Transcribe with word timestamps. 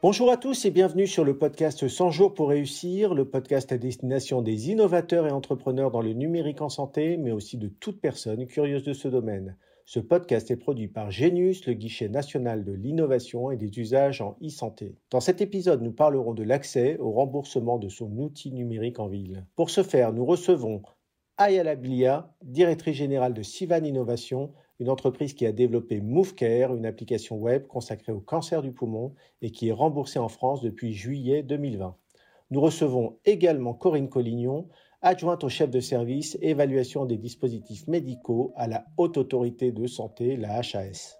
Bonjour 0.00 0.30
à 0.30 0.36
tous 0.36 0.64
et 0.64 0.70
bienvenue 0.70 1.08
sur 1.08 1.24
le 1.24 1.36
podcast 1.36 1.88
100 1.88 2.12
jours 2.12 2.32
pour 2.32 2.50
réussir, 2.50 3.14
le 3.14 3.24
podcast 3.24 3.72
à 3.72 3.78
destination 3.78 4.42
des 4.42 4.70
innovateurs 4.70 5.26
et 5.26 5.32
entrepreneurs 5.32 5.90
dans 5.90 6.02
le 6.02 6.12
numérique 6.12 6.60
en 6.60 6.68
santé, 6.68 7.16
mais 7.16 7.32
aussi 7.32 7.58
de 7.58 7.66
toute 7.66 8.00
personne 8.00 8.46
curieuse 8.46 8.84
de 8.84 8.92
ce 8.92 9.08
domaine. 9.08 9.56
Ce 9.86 9.98
podcast 9.98 10.52
est 10.52 10.56
produit 10.56 10.86
par 10.86 11.10
Genius, 11.10 11.66
le 11.66 11.72
guichet 11.72 12.08
national 12.08 12.64
de 12.64 12.70
l'innovation 12.70 13.50
et 13.50 13.56
des 13.56 13.76
usages 13.80 14.20
en 14.20 14.36
e-santé. 14.40 14.94
Dans 15.10 15.18
cet 15.18 15.40
épisode, 15.40 15.82
nous 15.82 15.90
parlerons 15.90 16.32
de 16.32 16.44
l'accès 16.44 16.96
au 16.98 17.10
remboursement 17.10 17.80
de 17.80 17.88
son 17.88 18.16
outil 18.18 18.52
numérique 18.52 19.00
en 19.00 19.08
ville. 19.08 19.46
Pour 19.56 19.68
ce 19.68 19.82
faire, 19.82 20.12
nous 20.12 20.24
recevons 20.24 20.80
Ayala 21.38 21.74
Bilia, 21.74 22.32
directrice 22.44 22.96
générale 22.96 23.34
de 23.34 23.42
Sivan 23.42 23.82
Innovation, 23.82 24.52
une 24.80 24.90
entreprise 24.90 25.34
qui 25.34 25.44
a 25.44 25.52
développé 25.52 26.00
MoveCare, 26.00 26.74
une 26.74 26.86
application 26.86 27.36
web 27.36 27.66
consacrée 27.66 28.12
au 28.12 28.20
cancer 28.20 28.62
du 28.62 28.72
poumon 28.72 29.14
et 29.42 29.50
qui 29.50 29.68
est 29.68 29.72
remboursée 29.72 30.20
en 30.20 30.28
France 30.28 30.62
depuis 30.62 30.92
juillet 30.92 31.42
2020. 31.42 31.96
Nous 32.50 32.60
recevons 32.60 33.18
également 33.24 33.74
Corinne 33.74 34.08
Collignon, 34.08 34.68
adjointe 35.02 35.44
au 35.44 35.48
chef 35.48 35.70
de 35.70 35.80
service 35.80 36.38
évaluation 36.40 37.06
des 37.06 37.16
dispositifs 37.16 37.86
médicaux 37.88 38.52
à 38.56 38.68
la 38.68 38.86
Haute 38.96 39.16
Autorité 39.16 39.72
de 39.72 39.86
Santé, 39.86 40.36
la 40.36 40.58
HAS. 40.58 41.18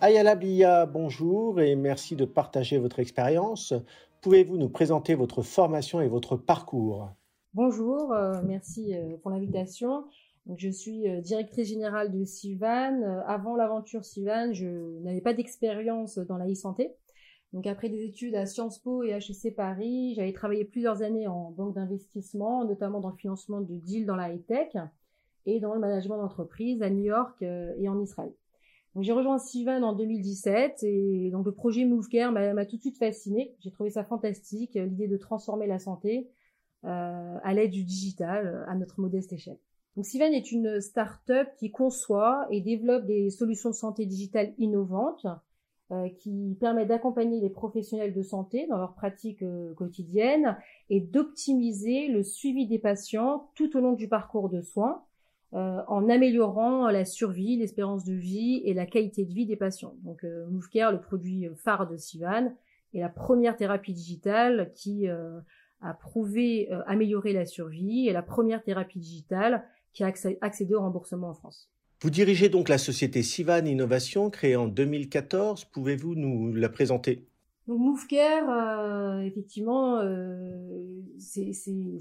Ayala 0.00 0.36
Bia, 0.36 0.86
bonjour 0.86 1.60
et 1.60 1.74
merci 1.74 2.14
de 2.16 2.24
partager 2.24 2.78
votre 2.78 3.00
expérience. 3.00 3.74
Pouvez-vous 4.20 4.56
nous 4.56 4.68
présenter 4.68 5.14
votre 5.14 5.42
formation 5.42 6.00
et 6.00 6.08
votre 6.08 6.36
parcours? 6.36 7.10
Bonjour, 7.54 8.12
euh, 8.12 8.42
merci 8.44 8.94
euh, 8.94 9.16
pour 9.22 9.30
l'invitation. 9.30 10.04
Je 10.54 10.68
suis 10.68 11.08
euh, 11.08 11.22
directrice 11.22 11.66
générale 11.66 12.12
de 12.12 12.22
Sivan. 12.22 13.02
Avant 13.26 13.56
l'aventure 13.56 14.04
Sivan, 14.04 14.52
je 14.52 15.00
n'avais 15.00 15.22
pas 15.22 15.32
d'expérience 15.32 16.18
dans 16.18 16.36
la 16.36 16.46
e-santé. 16.46 16.92
Donc 17.54 17.66
après 17.66 17.88
des 17.88 18.04
études 18.04 18.34
à 18.34 18.44
Sciences 18.44 18.78
Po 18.78 19.02
et 19.02 19.12
HEC 19.12 19.56
Paris, 19.56 20.12
j'avais 20.14 20.34
travaillé 20.34 20.66
plusieurs 20.66 21.00
années 21.00 21.26
en 21.26 21.50
banque 21.50 21.74
d'investissement, 21.74 22.66
notamment 22.66 23.00
dans 23.00 23.08
le 23.08 23.16
financement 23.16 23.62
de 23.62 23.76
deals 23.76 24.04
dans 24.04 24.16
la 24.16 24.30
high-tech 24.30 24.76
et 25.46 25.58
dans 25.58 25.72
le 25.72 25.80
management 25.80 26.18
d'entreprise 26.18 26.82
à 26.82 26.90
New 26.90 27.04
York 27.04 27.40
et 27.40 27.88
en 27.88 27.98
Israël. 27.98 28.32
J'ai 29.00 29.12
rejoint 29.12 29.38
Sivan 29.38 29.82
en 29.82 29.94
2017 29.94 30.82
et 30.82 31.30
donc 31.30 31.46
le 31.46 31.52
projet 31.52 31.86
MoveCare 31.86 32.30
m'a 32.30 32.66
tout 32.66 32.76
de 32.76 32.82
suite 32.82 32.98
fasciné. 32.98 33.54
J'ai 33.60 33.70
trouvé 33.70 33.88
ça 33.88 34.04
fantastique, 34.04 34.74
l'idée 34.74 35.08
de 35.08 35.16
transformer 35.16 35.66
la 35.66 35.78
santé 35.78 36.28
à 36.84 37.54
l'aide 37.54 37.70
du 37.70 37.84
digital 37.84 38.46
euh, 38.46 38.70
à 38.70 38.74
notre 38.74 39.00
modeste 39.00 39.32
échelle. 39.32 39.58
Donc 39.96 40.06
Sivan 40.06 40.26
est 40.26 40.52
une 40.52 40.80
start-up 40.80 41.48
qui 41.58 41.72
conçoit 41.72 42.46
et 42.50 42.60
développe 42.60 43.04
des 43.04 43.30
solutions 43.30 43.70
de 43.70 43.74
santé 43.74 44.06
digitale 44.06 44.52
innovantes 44.58 45.26
euh, 45.90 46.08
qui 46.18 46.56
permettent 46.60 46.88
d'accompagner 46.88 47.40
les 47.40 47.50
professionnels 47.50 48.14
de 48.14 48.22
santé 48.22 48.66
dans 48.68 48.76
leurs 48.76 48.94
pratiques 48.94 49.44
quotidiennes 49.76 50.56
et 50.88 51.00
d'optimiser 51.00 52.06
le 52.08 52.22
suivi 52.22 52.66
des 52.66 52.78
patients 52.78 53.50
tout 53.54 53.76
au 53.76 53.80
long 53.80 53.94
du 53.94 54.08
parcours 54.08 54.48
de 54.48 54.60
soins 54.60 55.02
en 55.50 56.10
améliorant 56.10 56.90
la 56.90 57.06
survie, 57.06 57.56
l'espérance 57.56 58.04
de 58.04 58.12
vie 58.12 58.60
et 58.66 58.74
la 58.74 58.84
qualité 58.84 59.24
de 59.24 59.32
vie 59.32 59.46
des 59.46 59.56
patients. 59.56 59.94
Donc 60.04 60.22
MoveCare, 60.22 60.92
le 60.92 61.00
produit 61.00 61.48
phare 61.56 61.88
de 61.88 61.96
Sivan, 61.96 62.52
est 62.92 63.00
la 63.00 63.08
première 63.08 63.56
thérapie 63.56 63.94
digitale 63.94 64.70
qui 64.74 65.08
a 65.80 65.94
prouvé 65.94 66.68
euh, 66.72 66.82
améliorer 66.86 67.32
la 67.32 67.46
survie 67.46 68.08
et 68.08 68.12
la 68.12 68.22
première 68.22 68.62
thérapie 68.62 68.98
digitale 68.98 69.64
qui 69.92 70.04
a 70.04 70.12
accédé 70.40 70.74
au 70.74 70.80
remboursement 70.80 71.30
en 71.30 71.34
France. 71.34 71.70
Vous 72.00 72.10
dirigez 72.10 72.48
donc 72.48 72.68
la 72.68 72.78
société 72.78 73.22
Sivan 73.22 73.64
Innovation 73.64 74.30
créée 74.30 74.54
en 74.54 74.68
2014. 74.68 75.64
Pouvez-vous 75.64 76.14
nous 76.14 76.52
la 76.54 76.68
présenter? 76.68 77.26
Donc 77.68 77.80
MoveCare, 77.80 78.48
euh, 78.48 79.20
effectivement, 79.20 79.98
euh, 79.98 81.02
c'est 81.18 81.52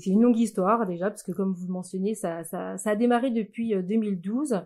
une 0.06 0.22
longue 0.22 0.40
histoire 0.40 0.86
déjà, 0.86 1.10
parce 1.10 1.24
que 1.24 1.34
comme 1.34 1.52
vous 1.52 1.68
le 1.68 1.74
mentionnez, 1.74 2.16
ça, 2.16 2.46
ça, 2.46 2.78
ça 2.78 2.92
a 2.92 2.96
démarré 2.96 3.32
depuis 3.32 3.76
2012. 3.76 4.54
Euh, 4.54 4.60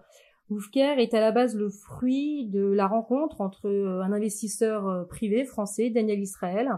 MoveCare 0.51 0.99
est 0.99 1.15
à 1.15 1.19
la 1.19 1.31
base 1.31 1.55
le 1.55 1.69
fruit 1.69 2.45
de 2.45 2.65
la 2.65 2.85
rencontre 2.85 3.41
entre 3.41 3.67
un 3.69 4.11
investisseur 4.11 5.07
privé 5.07 5.45
français, 5.45 5.89
Daniel 5.89 6.19
Israël, 6.19 6.69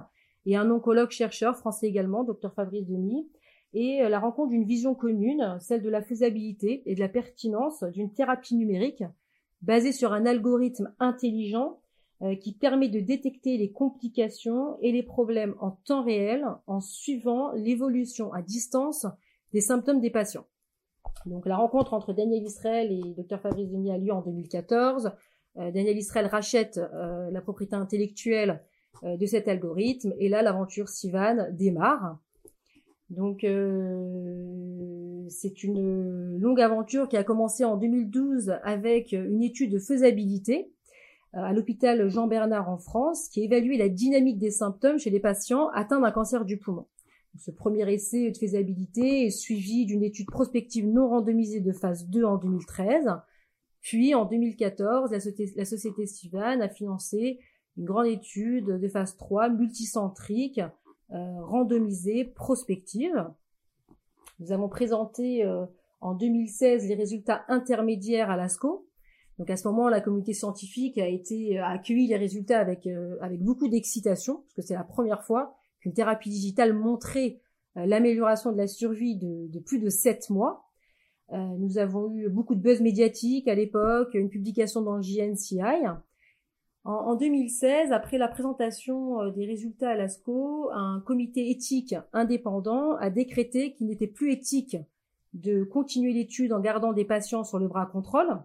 et 0.46 0.56
un 0.56 0.70
oncologue 0.70 1.12
chercheur 1.12 1.56
français 1.58 1.88
également, 1.88 2.24
Dr 2.24 2.52
Fabrice 2.54 2.86
Denis, 2.86 3.28
et 3.74 4.04
euh, 4.04 4.09
la 4.09 4.20
rencontre 4.20 4.50
d'une 4.50 4.66
vision 4.66 4.96
commune, 4.96 5.58
celle 5.59 5.81
de 5.81 5.90
la 5.90 6.02
faisabilité 6.02 6.84
et 6.86 6.96
de 6.96 7.00
la 7.00 7.09
pertinence 7.09 7.84
d'une 7.84 8.14
thérapie 8.14 8.56
numérique 8.56 9.03
basée 9.62 9.92
sur 9.92 10.14
un 10.14 10.26
algorithme 10.26 10.94
intelligent 11.00 11.80
euh, 12.22 12.36
qui 12.36 12.53
permet 12.53 12.90
de 12.90 13.00
détecter 13.00 13.58
les 13.58 13.72
complications 13.72 14.78
et 14.82 14.92
les 14.92 15.03
problèmes 15.03 15.56
en 15.59 15.72
temps 15.72 16.03
réel 16.03 16.46
en 16.68 16.82
suivant 16.82 17.52
l'évolution 17.53 18.32
à 18.34 18.42
distance 18.42 19.08
des 19.52 19.62
symptômes 19.62 20.02
des 20.02 20.12
patients. 20.12 20.46
Donc 21.26 21.46
la 21.46 21.56
rencontre 21.56 21.94
entre 21.94 22.14
Daniel 22.14 22.44
Israël 22.44 22.92
et 22.92 23.14
Dr 23.16 23.40
Fabrice 23.40 23.70
Denis 23.70 23.92
a 23.92 23.98
lieu 23.98 24.12
en 24.12 24.22
2014. 24.22 25.12
Euh, 25.58 25.72
Daniel 25.72 25.98
Israël 25.98 26.28
rachète 26.28 26.80
la 27.32 27.42
propriété 27.42 27.76
intellectuelle 27.76 28.62
de 29.02 29.26
cet 29.26 29.48
algorithme. 29.48 30.14
Et 30.20 30.30
là, 30.30 30.42
l'aventure 30.42 30.90
Sivan 30.90 31.48
démarre. 31.52 32.20
Donc, 33.09 33.44
euh, 33.44 35.26
c'est 35.30 35.64
une 35.64 36.40
longue 36.40 36.62
aventure 36.62 37.08
qui 37.08 37.18
a 37.18 37.24
commencé 37.24 37.64
en 37.64 37.78
2012 37.78 38.56
avec 38.64 39.12
une 39.12 39.44
étude 39.44 39.72
de 39.72 39.80
faisabilité 39.80 40.72
euh, 41.36 41.40
à 41.40 41.53
l'hôpital 41.53 42.09
Jean-Bernard 42.09 42.70
en 42.70 42.78
France, 42.78 43.28
qui 43.30 43.44
évaluait 43.44 43.78
la 43.78 43.90
dynamique 43.90 44.40
des 44.40 44.52
symptômes 44.52 44.98
chez 44.98 45.09
les 45.12 45.20
patients 45.20 45.70
atteints 45.70 46.00
d'un 46.00 46.12
cancer 46.12 46.44
du 46.46 46.58
poumon. 46.58 46.88
Ce 47.40 47.52
premier 47.52 47.92
essai 47.92 48.32
de 48.32 48.38
faisabilité 48.38 49.26
est 49.26 49.32
suivi 49.32 49.86
d'une 49.86 50.03
étude 50.03 50.28
prospective 50.28 50.88
non 50.88 51.08
randomisée 51.08 51.62
de 51.62 51.72
phase 51.72 52.08
2 52.08 52.24
en 52.24 52.38
2013. 52.38 53.09
Puis 53.82 54.14
en 54.16 54.26
2014, 54.26 55.12
la 55.12 55.20
société, 55.20 55.53
la 55.56 55.66
société 55.66 56.06
Sivan 56.06 56.62
a 56.62 56.70
financé 56.70 57.40
une 57.78 57.85
grande 57.85 58.07
étude 58.07 58.66
de 58.66 58.88
phase 58.88 59.17
3 59.17 59.50
multicentrique, 59.50 60.61
euh, 61.11 61.41
randomisée, 61.41 62.25
prospective. 62.25 63.28
Nous 64.39 64.51
avons 64.51 64.69
présenté 64.69 65.44
euh, 65.44 65.66
en 66.01 66.13
2016 66.13 66.88
les 66.88 66.95
résultats 66.95 67.44
intermédiaires 67.47 68.29
à 68.29 68.38
l'ASCO. 68.38 68.88
Donc 69.39 69.50
à 69.50 69.57
ce 69.57 69.67
moment, 69.67 69.89
la 69.89 70.01
communauté 70.01 70.34
scientifique 70.34 70.97
a 70.97 71.07
été 71.07 71.57
a 71.57 71.69
accueilli 71.69 72.07
les 72.07 72.17
résultats 72.17 72.59
avec 72.59 72.85
euh, 72.85 73.17
avec 73.22 73.41
beaucoup 73.41 73.67
d'excitation 73.67 74.38
parce 74.38 74.53
que 74.55 74.61
c'est 74.61 74.75
la 74.75 74.84
première 74.84 75.23
fois 75.23 75.55
qu'une 75.81 75.94
thérapie 75.94 76.29
digitale 76.29 76.73
montrait 76.73 77.40
l'amélioration 77.75 78.51
de 78.51 78.57
la 78.57 78.67
survie 78.67 79.16
de, 79.17 79.47
de, 79.47 79.59
plus 79.59 79.79
de 79.79 79.90
7 79.90 80.29
mois. 80.29 80.63
nous 81.31 81.79
avons 81.79 82.13
eu 82.13 82.29
beaucoup 82.29 82.53
de 82.53 82.61
buzz 82.61 82.81
médiatique 82.81 83.47
à 83.47 83.55
l'époque, 83.55 84.13
une 84.13 84.29
publication 84.29 84.84
dans 84.84 84.95
le 84.95 85.01
JNCI. 85.01 85.57
En, 86.86 87.16
2016, 87.16 87.94
après 87.94 88.18
la 88.18 88.28
présentation 88.28 89.22
euh, 89.22 89.32
des 89.32 89.46
résultats 89.46 89.92
à 89.92 89.96
l'ASCO, 89.96 90.70
un 90.74 91.02
comité 91.06 91.50
éthique 91.50 91.96
indépendant 92.12 92.98
a 92.98 93.10
décrété 93.10 93.74
qu'il 93.74 93.88
n'était 93.88 94.08
plus 94.08 94.34
éthique 94.34 94.76
de 95.34 95.64
continuer 95.64 96.12
l'étude 96.12 96.52
en 96.52 96.59
gardant 96.59 96.91
des 96.91 97.06
patients 97.06 97.46
sur 97.46 97.58
le 97.58 97.70
bras 97.70 97.85
contrôle, 97.85 98.38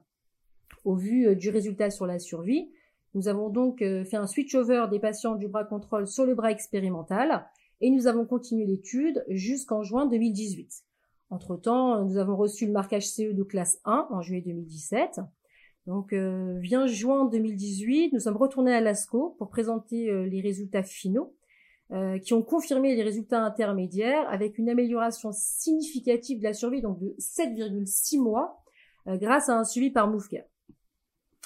au 0.85 0.94
vu 0.94 1.26
euh, 1.26 1.35
du 1.35 1.50
résultat 1.50 1.90
sur 1.90 2.06
la 2.06 2.20
survie. 2.20 2.70
Nous 3.14 3.26
avons 3.26 3.49
donc 3.49 3.82
euh, 3.82 4.05
fait 4.05 4.17
un 4.17 4.29
switch-over 4.29 4.87
des 4.88 5.00
patients 5.00 5.34
du 5.34 5.49
bras 5.49 5.64
contrôle 5.64 6.06
sur 6.06 6.25
le 6.25 6.37
bras 6.37 6.52
expérimental 6.52 7.44
et 7.81 7.91
nous 7.91 8.06
avons 8.06 8.25
continué 8.25 8.67
l'étude 8.67 9.25
jusqu'en 9.29 9.82
juin 9.82 10.06
2018. 10.06 10.84
Entre-temps, 11.31 12.05
nous 12.05 12.19
avons 12.19 12.37
reçu 12.37 12.67
le 12.67 12.73
marquage 12.73 13.08
CE 13.08 13.32
de 13.32 13.43
classe 13.43 13.81
1 13.84 14.06
en 14.11 14.23
juillet 14.23 14.43
2017 14.43 15.20
donc, 15.88 16.12
euh, 16.12 16.58
vient 16.61 16.87
juin 16.87 17.25
2018, 17.25 18.12
nous 18.12 18.20
sommes 18.20 18.37
retournés 18.37 18.75
à 18.75 18.81
l'ASCO 18.82 19.35
pour 19.38 19.49
présenter 19.49 20.11
euh, 20.11 20.26
les 20.26 20.43
résultats 20.43 20.82
finaux, 20.82 21.35
euh, 21.93 22.19
qui 22.19 22.35
ont 22.35 22.43
confirmé 22.43 22.94
les 22.94 23.02
résultats 23.02 23.43
intermédiaires 23.43 24.29
avec 24.29 24.58
une 24.58 24.69
amélioration 24.69 25.32
significative 25.32 26.40
de 26.40 26.44
la 26.44 26.52
survie, 26.52 26.82
donc 26.82 26.99
de 26.99 27.14
7,6 27.19 28.20
mois, 28.20 28.62
grâce 29.06 29.49
à 29.49 29.58
un 29.58 29.64
suivi 29.64 29.88
par 29.88 30.11
MoveCare. 30.11 30.44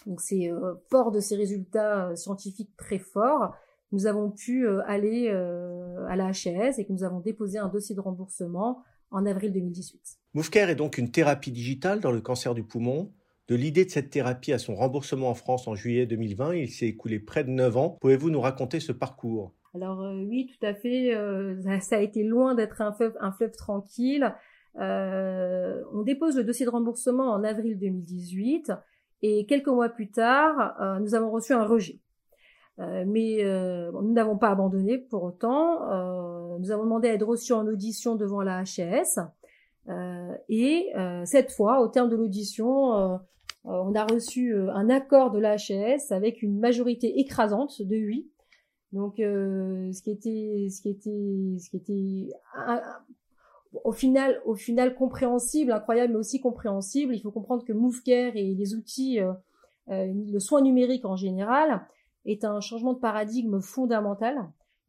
Donc, 0.07 0.21
c'est 0.21 0.51
fort 0.91 1.13
de 1.13 1.21
ces 1.21 1.37
résultats 1.37 2.17
scientifiques 2.17 2.77
très 2.77 2.99
forts, 2.99 3.55
nous 3.93 4.07
avons 4.07 4.33
pu 4.33 4.67
aller 4.87 5.29
à 5.29 6.17
la 6.17 6.31
HAS 6.31 6.79
et 6.79 6.85
que 6.85 6.93
nous 6.93 7.05
avons 7.05 7.21
déposé 7.21 7.59
un 7.59 7.69
dossier 7.69 7.95
de 7.95 8.01
remboursement 8.01 8.83
en 9.13 9.25
avril 9.25 9.53
2018. 9.53 10.01
Moufcare 10.35 10.71
est 10.71 10.75
donc 10.75 10.99
une 10.99 11.13
thérapie 11.13 11.53
digitale 11.53 12.01
dans 12.01 12.11
le 12.11 12.21
cancer 12.21 12.55
du 12.55 12.65
poumon. 12.65 13.13
De 13.53 13.57
l'idée 13.59 13.85
de 13.85 13.91
cette 13.91 14.09
thérapie 14.09 14.55
à 14.55 14.59
son 14.59 14.75
remboursement 14.75 15.29
en 15.29 15.35
France 15.35 15.69
en 15.69 15.75
juillet 15.75 16.07
2020, 16.07 16.55
il 16.55 16.71
s'est 16.71 16.87
écoulé 16.87 17.21
près 17.21 17.45
de 17.45 17.51
9 17.51 17.77
ans. 17.77 17.99
Pouvez-vous 18.01 18.31
nous 18.31 18.41
raconter 18.41 18.81
ce 18.81 18.93
parcours? 18.93 19.53
Alors 19.75 20.01
euh, 20.01 20.25
oui, 20.27 20.47
tout 20.47 20.67
à 20.67 20.73
fait. 20.73 21.15
Euh, 21.15 21.61
ça, 21.81 21.97
a 21.97 22.01
été 22.01 22.23
loin 22.23 22.55
d'être 22.55 22.81
un 22.81 22.93
fleuve, 22.95 23.53
tranquille. 23.55 24.35
Euh, 24.81 25.83
on 25.93 26.01
dépose 26.01 26.39
le 26.39 26.45
dossier 26.45 26.65
de 26.65 26.71
remboursement 26.71 27.31
en 27.31 27.45
avril 27.45 27.79
2018 27.79 28.73
et 29.21 29.45
quelques 29.45 29.69
mois 29.69 29.91
plus 29.91 30.11
tard, 30.11 30.75
nous 31.03 31.15
avons 31.15 31.31
reçu 31.31 31.53
un 31.53 31.67
rejet. 31.67 32.01
mais 32.79 33.45
nous 33.93 34.13
n'avons 34.15 34.39
pas 34.39 34.49
abandonné 34.49 34.97
pour 34.97 35.25
autant. 35.25 35.79
nous 36.59 36.71
avons 36.71 36.85
demandé 36.85 37.09
à 37.09 37.13
être 37.13 37.27
reçus 37.27 37.53
en 37.53 37.67
audition 37.67 38.17
devant 38.17 38.41
la 38.41 38.61
HAS. 38.61 39.19
et 40.49 40.91
cette 41.27 41.53
fois, 41.53 41.83
au 41.83 41.89
terme 41.89 42.09
de 42.09 42.17
l'audition, 42.17 43.21
on 43.65 43.95
a 43.95 44.05
reçu 44.05 44.55
un 44.55 44.91
accord 44.91 45.31
de 45.31 45.39
la 45.39 45.57
avec 46.11 46.43
une 46.43 46.59
majorité 46.59 47.21
écrasante 47.21 47.81
de 47.81 47.97
8 47.97 48.33
donc, 48.93 49.21
euh, 49.21 49.91
ce 49.93 50.03
qui 50.03 50.11
était, 50.11 50.69
ce 50.71 50.83
qui 50.83 50.91
était, 50.91 51.59
ce 51.59 51.71
qui 51.71 51.77
était, 51.77 52.29
au 53.85 53.93
final, 53.93 54.41
au 54.45 54.55
final 54.55 54.95
compréhensible, 54.95 55.73
incroyable, 55.73 56.13
mais 56.13 56.19
aussi 56.19 56.41
compréhensible. 56.41 57.15
Il 57.15 57.21
faut 57.21 57.31
comprendre 57.31 57.65
que 57.65 57.73
MoveCare 57.73 58.37
et 58.37 58.55
les 58.55 58.75
outils, 58.75 59.19
euh, 59.19 59.33
euh, 59.89 60.13
le 60.31 60.39
soin 60.39 60.61
numérique 60.61 61.07
en 61.07 61.17
général, 61.17 61.87
est 62.27 62.45
un 62.45 62.61
changement 62.61 62.93
de 62.93 62.99
paradigme 62.99 63.61
fondamental. 63.61 64.37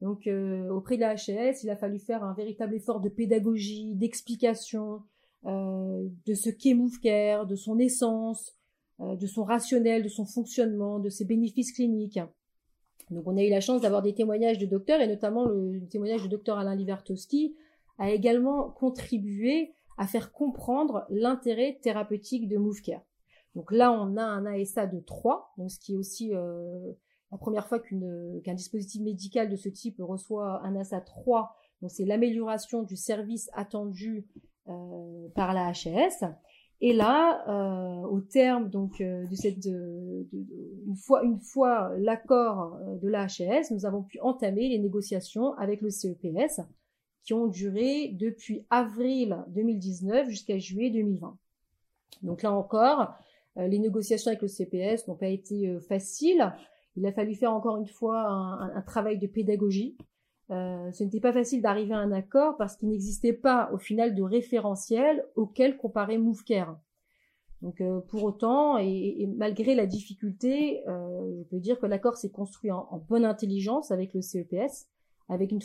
Donc, 0.02 0.28
auprès 0.70 0.98
de 0.98 1.02
la 1.02 1.16
il 1.16 1.70
a 1.70 1.78
fallu 1.78 1.98
faire 1.98 2.25
un 2.25 2.34
véritable 2.34 2.75
effort 2.75 3.00
de 3.00 3.08
pédagogie, 3.08 3.96
d'explication 3.96 5.02
de 5.46 6.34
ce 6.34 6.50
qu'est 6.50 6.74
MoveCare, 6.74 7.46
de 7.46 7.56
son 7.56 7.80
essence, 7.80 8.54
de 9.00 9.28
son 9.28 9.44
rationnel, 9.44 10.04
de 10.04 10.10
son 10.10 10.25
fonctionnement, 10.25 11.00
de 11.00 11.10
ses 11.10 11.25
bénéfices 11.25 11.72
cliniques. 11.72 12.19
Donc 13.10 13.28
on 13.28 13.38
a 13.38 13.44
eu 13.44 13.50
la 13.50 13.62
chance 13.62 13.81
d'avoir 13.81 14.01
des 14.01 14.13
témoignages 14.13 14.57
de 14.57 14.66
docteurs 14.66 15.01
et 15.01 15.07
notamment 15.07 15.45
le, 15.45 15.86
témoignage 15.88 16.24
du 16.24 16.30
docteur 16.30 16.57
Alain 16.57 16.75
Livertowski 16.75 17.56
a 17.98 18.12
également 18.12 18.69
contribué 18.69 19.74
à 19.98 20.07
faire 20.07 20.31
comprendre 20.31 21.06
l'intérêt 21.10 21.80
thérapeutique 21.81 22.48
de 22.48 22.57
MoveCare. 22.57 23.01
Donc 23.56 23.72
là, 23.72 23.92
on 23.92 24.18
a 24.18 24.24
un 24.24 24.45
ASA 24.45 24.88
de 24.88 25.00
3, 25.00 25.54
donc 25.57 25.69
ce 25.69 25.80
qui 25.80 25.94
est 25.94 25.96
aussi 25.96 26.34
euh, 26.34 26.92
la 27.31 27.38
première 27.38 27.68
fois 27.68 27.80
qu'un 27.80 28.54
dispositif 28.56 29.01
médical 29.01 29.50
de 29.50 29.56
ce 29.56 29.69
type 29.69 29.98
reçoit 30.00 30.66
un 30.66 30.75
ASA 30.75 31.01
3. 31.01 31.56
Donc 31.81 31.92
c'est 31.92 32.06
l'amélioration 32.06 32.81
du 32.81 32.96
service 32.96 33.51
attendu 33.54 34.25
euh, 34.69 35.28
par 35.36 35.54
la 35.54 35.68
HAS. 35.68 36.25
Et 36.86 36.92
là, 36.92 37.46
euh, 37.48 38.06
au 38.08 38.20
terme 38.20 38.70
donc 38.70 39.00
euh, 39.00 39.26
de 39.28 39.36
cette, 39.36 39.66
une 39.68 40.98
fois, 40.98 41.24
une 41.24 41.40
fois 41.40 41.94
l'accord 41.98 42.76
euh, 42.76 42.98
de 42.98 43.08
la 43.08 43.24
HAS, 43.24 43.72
nous 43.72 43.86
avons 43.86 44.04
pu 44.04 44.20
entamer 44.20 44.68
les 44.68 44.80
négociations 44.80 45.54
avec 45.54 45.80
le 45.80 45.90
CEPS 45.90 46.60
qui 47.24 47.34
ont 47.34 47.48
duré 47.48 48.10
depuis 48.20 48.66
avril 48.70 49.46
2019 49.48 50.28
jusqu'à 50.28 50.58
juillet 50.58 50.90
2020. 50.90 51.38
Donc 52.22 52.42
là 52.42 52.52
encore, 52.52 53.14
les 53.56 53.80
négociations 53.80 54.28
avec 54.28 54.42
le 54.42 54.50
CEPS 54.50 55.08
n'ont 55.08 55.16
pas 55.16 55.30
été 55.30 55.80
faciles. 55.88 56.54
Il 56.98 57.06
a 57.06 57.14
fallu 57.14 57.34
faire 57.34 57.54
encore 57.54 57.78
une 57.78 57.88
fois 57.88 58.28
un 58.28 58.82
travail 58.82 59.18
de 59.18 59.28
pédagogie 59.28 59.96
euh, 60.54 60.92
ce 60.92 61.04
n'était 61.04 61.20
pas 61.20 61.34
facile 61.34 61.62
d'arriver 61.62 61.94
à 61.94 62.00
un 62.00 62.12
accord 62.12 62.58
parce 62.58 62.76
qu'il 62.76 62.90
n'existait 62.90 63.34
pas 63.34 63.72
au 63.74 63.78
final 63.78 64.14
de 64.14 64.22
référentiel 64.22 65.26
auquel 65.36 65.78
comparer 65.78 66.18
MoveCare. 66.18 66.78
Donc 67.62 67.82
euh, 67.82 68.02
pour 68.02 68.24
autant, 68.24 68.78
et, 68.78 69.28
malgré 69.36 69.74
la 69.74 69.86
difficulté, 69.86 70.88
euh, 70.88 71.38
je 71.40 71.44
peux 71.50 71.60
dire 71.60 71.80
que 71.80 71.86
l'accord 71.86 72.18
s'est 72.18 72.30
construit 72.30 72.72
en, 72.72 73.04
bonne 73.10 73.26
intelligence 73.26 73.90
avec 73.92 74.14
le 74.14 74.22
CEPS, 74.22 74.88
avec 75.30 75.52
une, 75.52 75.62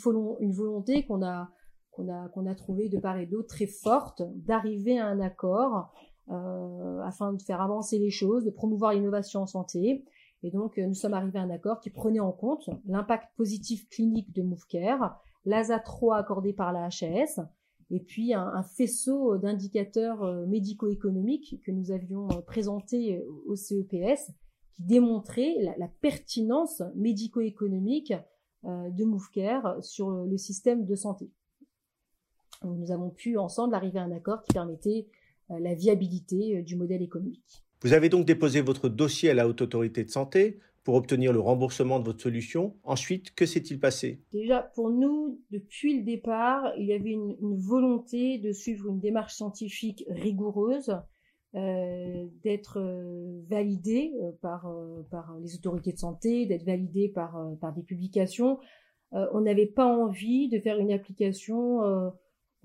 volonté 0.52 1.04
qu'on 1.04 1.22
a 1.22 1.50
qu'on 1.90 2.08
a 2.08 2.28
qu'on 2.28 2.46
a 2.46 2.54
de 2.54 2.98
part 2.98 3.18
et 3.18 3.26
d'autre 3.26 3.48
très 3.48 3.66
forte 3.66 4.22
d'arriver 4.36 4.98
à 4.98 5.06
un 5.06 5.20
accord 5.20 5.92
afin 6.30 7.32
de 7.32 7.40
faire 7.40 7.62
avancer 7.62 7.98
les 7.98 8.10
choses, 8.10 8.44
de 8.44 8.50
promouvoir 8.50 8.92
l'innovation 8.92 9.40
en 9.40 9.46
santé 9.46 10.04
et 10.42 10.50
donc, 10.50 10.78
euh, 10.78 10.86
nous 10.86 10.94
sommes 10.94 11.14
arrivés 11.14 11.38
à 11.38 11.42
un 11.42 11.50
accord 11.50 11.80
qui 11.80 11.90
prenait 11.90 12.20
en 12.20 12.32
compte 12.32 12.70
l'impact 12.86 13.28
positif 13.36 13.88
clinique 13.88 14.32
de 14.34 14.42
MoveCare, 14.42 15.20
l'ASA 15.44 15.80
3 15.80 16.16
accordé 16.16 16.52
par 16.52 16.72
la 16.72 16.86
HAS, 16.86 17.40
et 17.90 18.00
puis 18.00 18.34
un, 18.34 18.62
faisceau 18.62 19.38
d'indicateurs 19.38 20.22
euh, 20.22 20.46
médico-économiques 20.46 21.60
que 21.64 21.72
nous 21.72 21.90
avions 21.90 22.28
euh, 22.30 22.40
présentés 22.42 23.24
au 23.46 23.56
CEPS 23.56 24.30
qui 24.74 24.84
démontraient 24.84 25.56
la, 25.78 25.88
pertinence 25.88 26.82
médico-économique 26.94 28.12
de 28.64 29.04
MoveCare 29.04 29.82
sur 29.82 30.10
le 30.10 30.36
système 30.36 30.84
de 30.84 30.94
santé. 30.94 31.30
nous 32.64 32.90
avons 32.90 33.10
pu 33.10 33.38
ensemble 33.38 33.74
arriver 33.74 33.98
à 33.98 34.02
un 34.02 34.12
accord 34.12 34.42
qui 34.42 34.52
permettait 34.52 35.08
la 35.48 35.74
viabilité 35.74 36.62
du 36.62 36.76
modèle 36.76 37.02
économique. 37.02 37.67
Vous 37.82 37.92
avez 37.92 38.08
donc 38.08 38.26
déposé 38.26 38.60
votre 38.60 38.88
dossier 38.88 39.30
à 39.30 39.34
la 39.34 39.46
Haute 39.46 39.62
Autorité 39.62 40.02
de 40.02 40.10
Santé 40.10 40.58
pour 40.82 40.96
obtenir 40.96 41.32
le 41.32 41.38
remboursement 41.38 42.00
de 42.00 42.04
votre 42.04 42.20
solution. 42.20 42.74
Ensuite, 42.82 43.34
que 43.34 43.46
s'est-il 43.46 43.78
passé? 43.78 44.20
Déjà, 44.32 44.62
pour 44.74 44.90
nous, 44.90 45.40
depuis 45.52 45.98
le 45.98 46.02
départ, 46.02 46.72
il 46.76 46.86
y 46.86 46.92
avait 46.92 47.10
une, 47.10 47.36
volonté 47.56 48.38
de 48.38 48.50
suivre 48.50 48.88
une 48.88 48.98
démarche 48.98 49.34
scientifique 49.34 50.04
rigoureuse, 50.08 50.96
euh, 51.54 52.26
d'être 52.42 52.80
euh, 52.80 53.42
validé 53.48 54.12
euh, 54.22 54.32
par, 54.42 54.66
les 55.40 55.54
autorités 55.54 55.92
de 55.92 55.98
santé, 55.98 56.46
d'être 56.46 56.64
validé 56.64 57.08
par, 57.08 57.38
par 57.60 57.72
des 57.72 57.82
publications. 57.82 58.58
on 59.12 59.40
n'avait 59.40 59.66
pas 59.66 59.86
envie 59.86 60.48
de 60.48 60.58
faire 60.58 60.80
une 60.80 60.90
application 60.90 61.80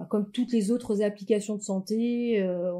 comme 0.09 0.31
toutes 0.31 0.51
les 0.51 0.71
autres 0.71 1.01
applications 1.01 1.55
de 1.55 1.61
santé 1.61 2.41
euh, 2.41 2.71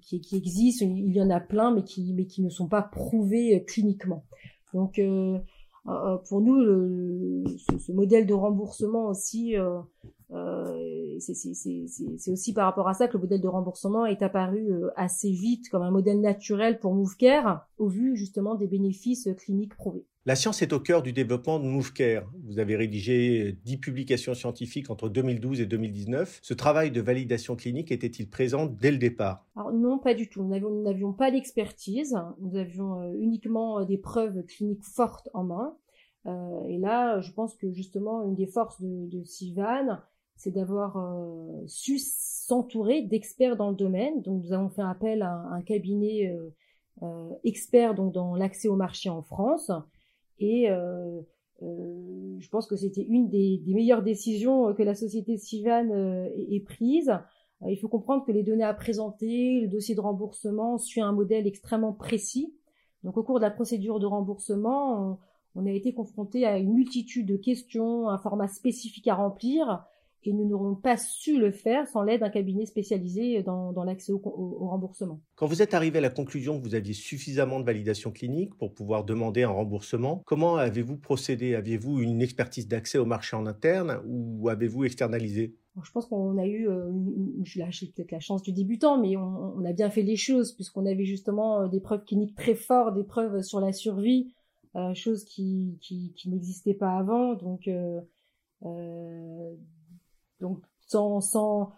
qui, 0.00 0.20
qui, 0.20 0.36
existent, 0.36 0.86
il 0.86 1.12
y 1.12 1.20
en 1.20 1.30
a 1.30 1.40
plein, 1.40 1.74
mais 1.74 1.82
qui, 1.82 2.12
mais 2.14 2.26
qui 2.26 2.42
ne 2.42 2.50
sont 2.50 2.68
pas 2.68 2.82
prouvées 2.82 3.56
euh, 3.56 3.60
cliniquement. 3.60 4.24
Donc, 4.72 4.98
euh, 4.98 5.38
euh, 5.86 6.16
pour 6.28 6.40
nous, 6.40 6.56
le, 6.56 7.44
ce, 7.58 7.78
ce, 7.78 7.92
modèle 7.92 8.26
de 8.26 8.32
remboursement 8.32 9.08
aussi, 9.08 9.56
euh, 9.56 9.80
euh, 10.30 11.18
c'est 11.18 12.30
aussi 12.32 12.54
par 12.54 12.64
rapport 12.64 12.88
à 12.88 12.94
ça 12.94 13.06
que 13.06 13.14
le 13.14 13.20
modèle 13.20 13.42
de 13.42 13.48
remboursement 13.48 14.06
est 14.06 14.22
apparu 14.22 14.72
assez 14.96 15.30
vite 15.30 15.68
comme 15.68 15.82
un 15.82 15.90
modèle 15.90 16.20
naturel 16.20 16.80
pour 16.80 16.94
MoveCare, 16.94 17.68
au 17.78 17.88
vu 17.88 18.16
justement 18.16 18.54
des 18.54 18.66
bénéfices 18.66 19.28
cliniques 19.36 19.74
prouvés. 19.74 20.06
La 20.26 20.36
science 20.36 20.62
est 20.62 20.72
au 20.72 20.80
cœur 20.80 21.02
du 21.02 21.12
développement 21.12 21.58
de 21.58 21.66
MoveCare. 21.66 22.24
Vous 22.44 22.58
avez 22.58 22.76
rédigé 22.76 23.58
10 23.66 23.76
publications 23.76 24.32
scientifiques 24.32 24.88
entre 24.88 25.10
2012 25.10 25.60
et 25.60 25.66
2019. 25.66 26.38
Ce 26.40 26.54
travail 26.54 26.90
de 26.90 27.02
validation 27.02 27.56
clinique 27.56 27.92
était-il 27.92 28.30
présent 28.30 28.64
dès 28.64 28.90
le 28.90 28.96
départ? 28.96 29.44
Non, 29.74 29.98
pas 29.98 30.14
du 30.14 30.30
tout. 30.30 30.42
Nous 30.42 30.82
n'avions 30.82 31.12
pas 31.12 31.30
d'expertise. 31.30 32.16
Nous 32.40 32.56
avions 32.56 33.02
euh, 33.02 33.12
uniquement 33.18 33.80
euh, 33.80 33.84
des 33.84 33.98
preuves 33.98 34.46
cliniques 34.46 34.82
fortes 34.82 35.28
en 35.34 35.44
main. 35.44 35.76
Euh, 36.24 36.62
et 36.68 36.78
là, 36.78 37.20
je 37.20 37.30
pense 37.30 37.54
que 37.54 37.70
justement, 37.70 38.22
une 38.22 38.34
des 38.34 38.46
forces 38.46 38.80
de, 38.80 39.06
de 39.06 39.22
c'est 40.36 40.50
d'avoir 40.50 40.96
su 41.66 41.98
s'entourer 41.98 43.02
d'experts 43.02 43.56
dans 43.56 43.68
le 43.68 43.76
domaine. 43.76 44.22
Donc, 44.22 44.42
nous 44.42 44.52
avons 44.54 44.70
fait 44.70 44.80
appel 44.82 45.20
à 45.20 45.34
un, 45.52 45.60
cabinet 45.60 46.34
expert 47.44 47.94
donc, 47.94 48.14
dans 48.14 48.34
l'accès 48.34 48.68
au 48.68 48.74
marché 48.74 49.10
en 49.10 49.22
France 49.22 49.70
et 50.38 50.70
euh, 50.70 51.20
euh, 51.62 52.36
je 52.38 52.48
pense 52.48 52.66
que 52.66 52.76
c'était 52.76 53.02
une 53.02 53.28
des, 53.28 53.62
meilleures 53.66 54.02
décisions 54.02 54.74
que 54.74 54.82
la 54.82 54.94
société 54.94 55.36
Sivan 55.36 55.90
euh, 55.90 56.28
ait, 56.50 56.60
prise. 56.60 57.12
Il 57.66 57.76
faut 57.78 57.88
comprendre 57.88 58.24
que 58.26 58.32
les 58.32 58.42
données 58.42 58.64
à 58.64 58.74
présenter, 58.74 59.62
le 59.62 59.68
dossier 59.68 59.94
de 59.94 60.00
remboursement 60.00 60.76
suit 60.76 61.00
un 61.00 61.12
modèle 61.12 61.46
extrêmement 61.46 61.94
précis. 61.94 62.54
Donc 63.04 63.16
au 63.16 63.22
cours 63.22 63.38
de 63.38 63.44
la 63.44 63.50
procédure 63.50 64.00
de 64.00 64.06
remboursement, 64.06 65.12
on, 65.12 65.18
on 65.54 65.66
a 65.66 65.70
été 65.70 65.94
confronté 65.94 66.44
à 66.44 66.58
une 66.58 66.74
multitude 66.74 67.26
de 67.26 67.36
questions, 67.36 68.08
un 68.08 68.18
format 68.18 68.48
spécifique 68.48 69.08
à 69.08 69.14
remplir, 69.14 69.84
et 70.26 70.32
nous 70.32 70.46
n'aurons 70.46 70.74
pas 70.74 70.96
su 70.96 71.38
le 71.38 71.50
faire 71.50 71.86
sans 71.88 72.02
l'aide 72.02 72.20
d'un 72.20 72.30
cabinet 72.30 72.66
spécialisé 72.66 73.42
dans, 73.42 73.72
dans 73.72 73.84
l'accès 73.84 74.12
au, 74.12 74.20
au, 74.24 74.68
remboursement. 74.68 75.20
Quand 75.36 75.46
vous 75.46 75.62
êtes 75.62 75.74
arrivé 75.74 75.98
à 75.98 76.00
la 76.00 76.10
conclusion 76.10 76.58
que 76.58 76.64
vous 76.64 76.74
aviez 76.74 76.94
suffisamment 76.94 77.60
de 77.60 77.64
validation 77.64 78.10
clinique 78.10 78.54
pour 78.56 78.74
pouvoir 78.74 79.04
demander 79.04 79.42
un 79.42 79.50
remboursement, 79.50 80.22
comment 80.26 80.56
avez-vous 80.56 80.96
procédé? 80.96 81.54
Aviez-vous 81.54 82.00
une 82.00 82.22
expertise 82.22 82.68
d'accès 82.68 82.98
au 82.98 83.06
marché 83.06 83.36
en 83.36 83.46
interne 83.46 84.00
ou 84.06 84.48
avez-vous 84.48 84.84
externalisé? 84.84 85.54
Je 85.82 85.90
pense 85.90 86.06
qu'on 86.06 86.38
a 86.38 86.46
eu, 86.46 86.68
euh, 86.68 86.92
j'ai 87.42 87.64
peut-être 87.88 88.12
la 88.12 88.20
chance 88.20 88.42
du 88.42 88.52
débutant, 88.52 89.00
mais 89.00 89.16
on, 89.16 89.56
on 89.56 89.64
a 89.64 89.72
bien 89.72 89.90
fait 89.90 90.02
les 90.02 90.16
choses 90.16 90.52
puisqu'on 90.52 90.86
avait 90.86 91.04
justement 91.04 91.62
euh, 91.62 91.68
des 91.68 91.80
preuves 91.80 92.04
cliniques 92.04 92.36
très 92.36 92.54
fortes, 92.54 92.94
des 92.94 93.02
preuves 93.02 93.42
sur 93.42 93.58
la 93.58 93.72
survie, 93.72 94.32
euh, 94.76 94.92
chose 94.92 95.24
qui, 95.24 95.78
qui, 95.80 96.12
qui 96.16 96.28
n'existait 96.30 96.74
pas 96.74 96.98
avant. 96.98 97.34
Donc, 97.34 97.68
euh, 97.68 98.00
euh, 98.64 99.54
donc 100.40 100.60
sans, 100.86 101.20
sans, 101.20 101.72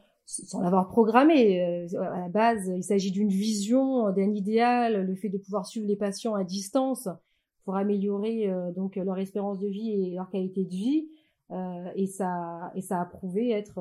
l'avoir 0.60 0.88
programmé. 0.88 1.60
à 1.94 2.20
la 2.20 2.28
base, 2.28 2.70
il 2.74 2.82
s'agit 2.82 3.12
d'une 3.12 3.28
vision, 3.28 4.10
d'un 4.12 4.34
idéal, 4.34 5.06
le 5.06 5.14
fait 5.14 5.28
de 5.28 5.38
pouvoir 5.38 5.66
suivre 5.66 5.86
les 5.86 5.96
patients 5.96 6.34
à 6.34 6.44
distance 6.44 7.08
pour 7.64 7.76
améliorer 7.76 8.50
donc 8.74 8.96
leur 8.96 9.18
espérance 9.18 9.58
de 9.58 9.68
vie 9.68 9.90
et 9.90 10.14
leur 10.14 10.28
qualité 10.30 10.64
de 10.64 10.70
vie. 10.70 11.08
et 11.94 12.06
ça 12.06 12.72
et 12.74 12.80
ça 12.80 13.00
a 13.00 13.04
prouvé 13.04 13.50
être 13.50 13.80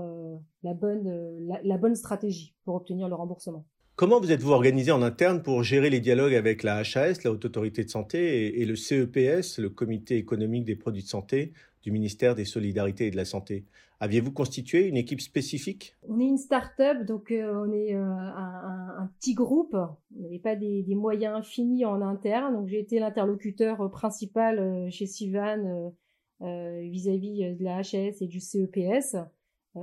la 0.64 0.74
bonne 0.74 1.48
la 1.64 1.78
bonne 1.78 1.96
stratégie 1.96 2.56
pour 2.64 2.76
obtenir 2.76 3.08
le 3.10 3.16
remboursement. 3.16 3.66
Comment 3.96 4.20
vous 4.20 4.34
êtes-vous 4.34 4.52
organisé 4.52 4.92
en 4.92 5.02
interne 5.02 5.42
pour 5.42 5.64
gérer 5.64 5.90
les 5.90 6.02
dialogues 6.02 6.36
avec 6.36 6.64
la 6.64 6.80
HAS, 6.80 7.24
la 7.24 7.32
Haute 7.32 7.46
Autorité 7.46 7.86
de 7.86 7.90
Santé, 7.90 8.60
et, 8.60 8.66
le 8.66 8.76
CEPS, 8.76 9.58
le 9.58 9.70
Comité 9.70 10.18
économique 10.18 10.66
des 10.66 10.76
produits 10.76 11.04
de 11.04 11.08
santé 11.08 11.54
du 11.86 11.92
ministère 11.92 12.34
des 12.34 12.46
Solidarités 12.46 13.08
et 13.08 13.12
de 13.12 13.16
la 13.16 13.26
Santé 13.26 13.64
Aviez-vous 14.02 14.32
constitué 14.32 14.88
une 14.88 14.98
équipe 14.98 15.22
spécifique? 15.22 15.96
On 16.10 16.20
est 16.20 16.26
une 16.26 16.38
start-up, 16.38 17.06
donc 17.06 17.32
euh, 17.32 17.64
on 17.66 17.72
est 17.72 17.96
euh, 17.96 18.04
un, 18.04 19.10
petit 19.20 19.34
groupe. 19.34 19.74
On 19.74 20.22
n'avait 20.22 20.40
pas 20.40 20.56
des, 20.56 20.84
moyens 20.90 21.38
infinis 21.38 21.86
en 21.86 22.02
interne. 22.02 22.56
Donc 22.56 22.68
j'ai 22.68 22.80
été 22.80 23.00
l'interlocuteur 23.00 23.90
principal 23.92 24.60
euh, 24.60 24.90
chez 24.90 25.06
Sivan 25.06 25.94
vis-à-vis 26.42 27.56
de 27.56 27.64
la 27.64 27.78
HAS 27.78 28.22
et 28.22 28.28
du 28.28 28.42
CEPS. 28.42 29.16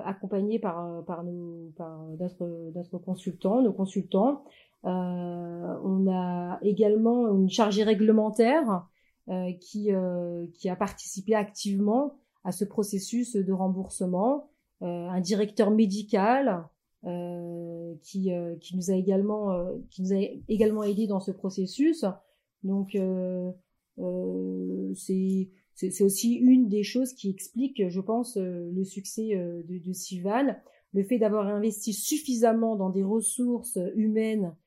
Accompagnés 0.04 0.58
par 0.58 1.04
par 1.04 1.24
nos 1.24 1.72
nos 3.62 3.72
consultants. 3.72 4.44
On 4.84 6.06
a 6.10 6.58
également 6.62 7.34
une 7.34 7.48
chargée 7.48 7.84
réglementaire 7.84 8.86
qui 9.60 9.90
qui 10.54 10.68
a 10.68 10.76
participé 10.76 11.34
activement 11.34 12.16
à 12.44 12.52
ce 12.52 12.64
processus 12.64 13.36
de 13.36 13.52
remboursement, 13.52 14.50
un 14.80 15.20
directeur 15.20 15.70
médical 15.70 16.68
qui 18.02 18.30
qui 18.60 18.76
nous 18.76 18.90
a 18.90 18.94
également 18.94 19.66
qui 19.90 20.02
nous 20.02 20.12
a 20.12 20.20
également 20.48 20.82
aidé 20.82 21.06
dans 21.06 21.20
ce 21.20 21.30
processus. 21.30 22.04
Donc 22.64 22.96
c'est 24.94 25.48
c'est 25.74 26.04
aussi 26.04 26.34
une 26.34 26.68
des 26.68 26.82
choses 26.82 27.12
qui 27.12 27.30
explique, 27.30 27.88
je 27.88 28.00
pense, 28.00 28.36
euh, 28.36 28.70
le 28.72 28.84
succès 28.84 29.34
euh, 29.34 29.62
de, 29.64 29.78
de 29.78 29.92
Sivan, 29.92 30.56
le 30.92 31.02
fait 31.02 31.18
d'avoir 31.18 31.48
investi 31.48 31.92
suffisamment 31.92 32.76
dans 32.76 32.90
des 32.90 33.02
ressources 33.02 33.78
humaines 33.96 34.46
euh, 34.46 34.61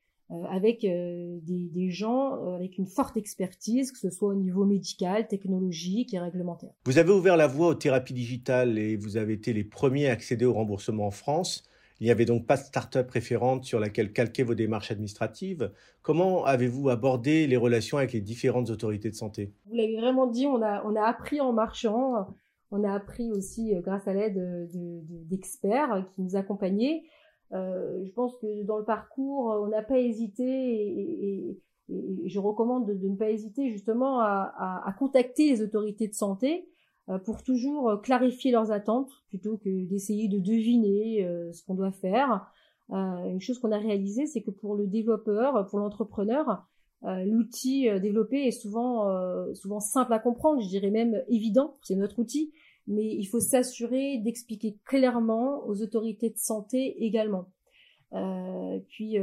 avec 0.50 0.80
des, 0.80 1.40
des, 1.42 1.90
gens 1.90 2.54
avec 2.54 2.78
une 2.78 2.86
forte 2.86 3.16
expertise, 3.16 3.92
que 3.92 3.98
ce 3.98 4.10
soit 4.10 4.30
au 4.30 4.34
niveau 4.34 4.64
médical, 4.64 5.28
technologique 5.28 6.14
et 6.14 6.18
réglementaire. 6.18 6.70
Vous 6.84 6.98
avez 6.98 7.12
ouvert 7.12 7.36
la 7.36 7.46
voie 7.46 7.68
aux 7.68 7.74
thérapies 7.74 8.14
digitales 8.14 8.78
et 8.78 8.96
vous 8.96 9.16
avez 9.16 9.34
été 9.34 9.52
les 9.52 9.64
premiers 9.64 10.08
à 10.08 10.12
accéder 10.12 10.44
au 10.44 10.52
remboursement 10.52 11.06
en 11.06 11.12
France. 11.12 11.68
Il 12.00 12.04
n'y 12.04 12.10
avait 12.10 12.26
donc 12.26 12.46
pas 12.46 12.56
de 12.56 12.62
start-up 12.62 13.10
référente 13.10 13.64
sur 13.64 13.80
laquelle 13.80 14.12
calquer 14.12 14.42
vos 14.42 14.54
démarches 14.54 14.90
administratives. 14.90 15.72
Comment 16.02 16.44
avez-vous 16.44 16.90
abordé 16.90 17.46
les 17.46 17.56
relations 17.56 17.96
avec 17.96 18.12
les 18.12 18.20
différentes 18.20 18.68
autorités 18.68 19.10
de 19.10 19.14
santé? 19.14 19.52
Vous 19.66 19.74
l'avez 19.74 19.96
vraiment 19.96 20.26
dit, 20.26 20.46
on 20.46 20.60
a, 20.60 20.84
on 20.84 20.94
a 20.94 21.02
appris 21.02 21.40
en 21.40 21.52
marchant. 21.52 22.26
On 22.70 22.84
a 22.84 22.92
appris 22.92 23.32
aussi 23.32 23.74
euh, 23.74 23.80
grâce 23.80 24.06
à 24.08 24.12
l'aide 24.12 24.68
d'experts 25.28 26.04
qui 26.14 26.22
nous 26.22 26.36
accompagnaient. 26.36 27.04
Euh, 27.52 28.04
je 28.04 28.10
pense 28.12 28.36
que 28.38 28.64
dans 28.64 28.78
le 28.78 28.84
parcours, 28.84 29.46
on 29.62 29.68
n'a 29.68 29.82
pas 29.82 29.98
hésité 29.98 30.44
et, 30.44 31.60
je 31.88 32.40
recommande 32.40 32.88
de, 32.88 33.08
ne 33.08 33.14
pas 33.14 33.30
hésiter 33.30 33.70
justement 33.70 34.18
à, 34.18 34.82
à 34.84 34.92
contacter 34.98 35.50
les 35.50 35.62
autorités 35.62 36.08
de 36.08 36.14
santé 36.14 36.68
euh, 37.08 37.18
pour 37.18 37.44
toujours 37.44 38.02
clarifier 38.02 38.50
leurs 38.50 38.72
attentes 38.72 39.12
plutôt 39.28 39.56
que 39.56 39.84
d'essayer 39.84 40.26
de 40.26 40.40
deviner 40.40 41.24
euh, 41.24 41.52
ce 41.52 41.64
qu'on 41.64 41.74
doit 41.74 41.92
faire. 41.92 42.50
une 42.90 43.40
chose 43.40 43.60
qu'on 43.60 43.70
a 43.70 43.78
réalisée, 43.78 44.26
c'est 44.26 44.42
que 44.42 44.50
pour 44.50 44.74
le 44.74 44.88
développeur, 44.88 45.68
pour 45.68 45.78
l'entrepreneur, 45.78 46.66
l'outil 47.02 47.88
développé 48.00 48.48
est 48.48 48.50
souvent 48.50 49.06
souvent 49.54 49.78
simple 49.78 50.12
à 50.12 50.18
comprendre, 50.18 50.60
je 50.60 50.68
dirais 50.68 50.90
même 50.90 51.22
évident, 51.28 51.74
c'est 51.82 51.94
notre 51.94 52.18
outil, 52.18 52.52
mais 52.86 53.06
il 53.06 53.24
faut 53.26 53.40
s'assurer 53.40 54.18
d'expliquer 54.18 54.78
clairement 54.84 55.66
aux 55.66 55.82
autorités 55.82 56.30
de 56.30 56.38
santé 56.38 57.04
également. 57.04 57.48
puis 58.88 59.16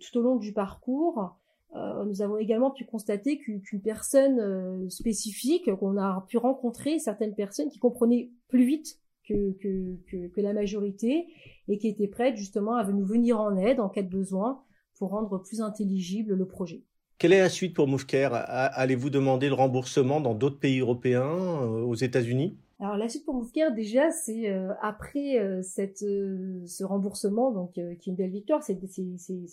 tout 0.00 0.18
au 0.18 0.22
long 0.22 0.36
du 0.36 0.52
parcours, 0.52 1.36
euh, 1.76 2.04
nous 2.04 2.22
avons 2.22 2.38
également 2.38 2.70
pu 2.70 2.84
constater 2.84 3.38
qu'une 3.38 3.82
personne 3.82 4.40
euh, 4.40 4.88
spécifique, 4.88 5.74
qu'on 5.76 5.98
a 5.98 6.24
pu 6.28 6.38
rencontrer 6.38 6.98
certaines 6.98 7.34
personnes 7.34 7.68
qui 7.68 7.78
comprenaient 7.78 8.30
plus 8.48 8.64
vite 8.64 8.98
que, 9.28 9.52
que, 9.60 10.28
que, 10.28 10.40
la 10.40 10.52
majorité 10.52 11.26
et 11.68 11.78
qui 11.78 11.88
étaient 11.88 12.08
prêtes 12.08 12.36
justement 12.36 12.76
à 12.76 12.84
nous 12.84 13.04
venir 13.04 13.40
en 13.40 13.56
aide 13.56 13.80
en 13.80 13.88
cas 13.88 14.02
de 14.02 14.08
besoin 14.08 14.62
pour 14.98 15.10
rendre 15.10 15.38
plus 15.38 15.60
intelligible 15.60 16.34
le 16.34 16.46
projet. 16.46 16.84
Quelle 17.18 17.32
est 17.32 17.40
la 17.40 17.48
suite 17.48 17.74
pour 17.74 17.88
MoveCare 17.88 18.34
Allez-vous 18.34 19.10
demander 19.10 19.48
le 19.48 19.54
remboursement 19.54 20.20
dans 20.20 20.34
d'autres 20.34 20.58
pays 20.58 20.80
européens, 20.80 21.24
euh, 21.24 21.82
aux 21.82 21.94
États-Unis? 21.94 22.58
Alors 22.78 22.96
la 22.96 23.08
suite 23.08 23.24
pour 23.24 23.34
MoveCare 23.34 23.72
déjà 23.72 24.10
c'est 24.10 24.54
après 24.82 25.38
cette 25.62 26.00
ce 26.00 26.84
remboursement 26.84 27.50
donc 27.50 27.72
qui 27.72 27.80
est 27.80 28.06
une 28.06 28.16
belle 28.16 28.30
victoire 28.30 28.62
c'est 28.62 28.78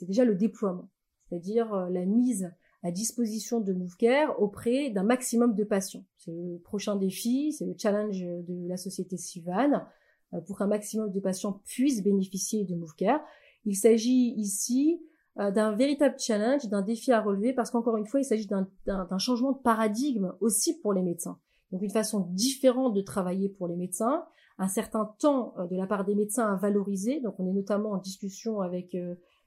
déjà 0.06 0.26
le 0.26 0.36
déploiement 0.36 0.90
c'est-à-dire 1.34 1.74
euh, 1.74 1.90
la 1.90 2.06
mise 2.06 2.52
à 2.84 2.92
disposition 2.92 3.62
de 3.62 3.74
MoveCare 3.74 4.40
auprès 4.42 4.90
d'un 4.90 5.04
maximum 5.04 5.56
de 5.56 5.64
patients. 5.64 6.06
C'est 6.18 6.32
le 6.32 6.60
prochain 6.60 6.96
défi, 6.96 7.54
c'est 7.54 7.66
le 7.66 7.76
challenge 7.78 8.22
de 8.22 8.68
la 8.68 8.78
société 8.78 9.18
Sivan 9.18 9.82
euh, 10.34 10.42
pour 10.42 10.58
qu'un 10.58 10.68
maximum 10.68 11.12
de 11.12 11.20
patients 11.20 11.62
puissent 11.66 12.04
bénéficier 12.04 12.66
de 12.66 12.76
MoveCare. 12.76 13.22
Il 13.66 13.76
s'agit 13.76 14.34
ici 14.36 15.02
euh, 15.40 15.52
d'un 15.52 15.76
véritable 15.76 16.16
challenge, 16.20 16.68
d'un 16.68 16.82
défi 16.82 17.12
à 17.12 17.22
relever 17.22 17.54
parce 17.54 17.72
qu'encore 17.72 17.98
une 17.98 18.06
fois, 18.06 18.20
il 18.20 18.26
s'agit 18.26 18.48
d'un 18.48 19.18
changement 19.18 19.52
de 19.52 19.60
paradigme 19.60 20.34
aussi 20.40 20.80
pour 20.80 20.94
les 20.94 21.02
médecins. 21.02 21.40
Donc 21.72 21.82
une 21.82 21.92
façon 21.92 22.28
différente 22.32 22.94
de 22.94 23.02
travailler 23.02 23.50
pour 23.50 23.68
les 23.68 23.76
médecins, 23.76 24.26
un 24.60 24.68
certain 24.68 25.12
temps 25.20 25.56
de 25.72 25.76
la 25.76 25.88
part 25.88 26.06
des 26.06 26.14
médecins 26.14 26.54
à 26.54 26.56
valoriser. 26.56 27.20
Donc 27.20 27.40
on 27.40 27.48
est 27.48 27.54
notamment 27.54 27.92
en 27.92 27.98
discussion 27.98 28.62
avec 28.62 28.96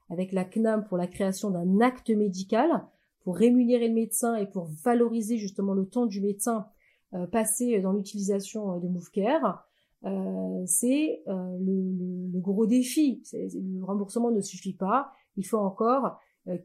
avec 0.09 0.31
la 0.31 0.43
CNAM 0.43 0.85
pour 0.85 0.97
la 0.97 1.07
création 1.07 1.51
d'un 1.51 1.79
acte 1.79 2.09
médical 2.09 2.85
pour 3.23 3.35
rémunérer 3.35 3.89
le 3.89 3.93
médecin 3.93 4.35
et 4.35 4.45
pour 4.45 4.69
valoriser 4.85 5.37
justement 5.37 5.73
le 5.73 5.85
temps 5.85 6.05
du 6.05 6.21
médecin 6.21 6.67
euh, 7.13 7.27
passé 7.27 7.79
dans 7.81 7.91
l'utilisation 7.91 8.75
euh, 8.75 8.79
de 8.79 8.87
MoveCare. 8.87 9.65
Euh, 10.05 10.63
c'est 10.65 11.23
euh, 11.27 11.57
le, 11.59 12.31
le, 12.33 12.39
gros 12.39 12.65
défi. 12.65 13.23
Le 13.33 13.83
remboursement 13.83 14.31
ne 14.31 14.39
suffit 14.39 14.75
pas. 14.75 15.11
Il 15.37 15.45
faut 15.45 15.57
encore 15.57 16.19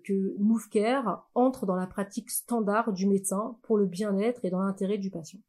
que 0.05 0.37
MoveCare 0.39 1.29
entre 1.35 1.67
dans 1.67 1.75
la 1.75 1.87
pratique 1.87 2.31
standard 2.31 2.93
du 2.93 3.07
médecin 3.07 3.57
pour 3.63 3.77
le 3.77 3.87
bien-être 3.87 4.45
et 4.45 4.51
dans 4.51 4.61
l'intérêt 4.61 4.99
du 4.99 5.11
patient. 5.11 5.41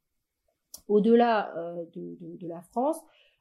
Au-delà 0.87 1.53
de, 1.93 2.17
de, 2.19 2.47
la 2.47 2.61
France, 2.61 2.97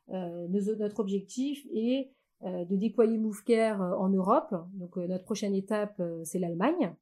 notre 0.09 1.01
objectif 1.01 1.67
est 1.75 2.13
euh, 2.45 2.65
de 2.65 2.75
déployer 2.75 3.19
MoveCare 3.19 3.81
euh, 3.81 3.95
en 3.95 4.09
Europe. 4.09 4.53
Donc 4.75 4.99
euh, 4.99 5.07
notre 5.07 5.23
prochaine 5.23 5.55
étape, 5.55 6.03
c'est 6.25 6.41
l'Allemagne. 6.41 6.93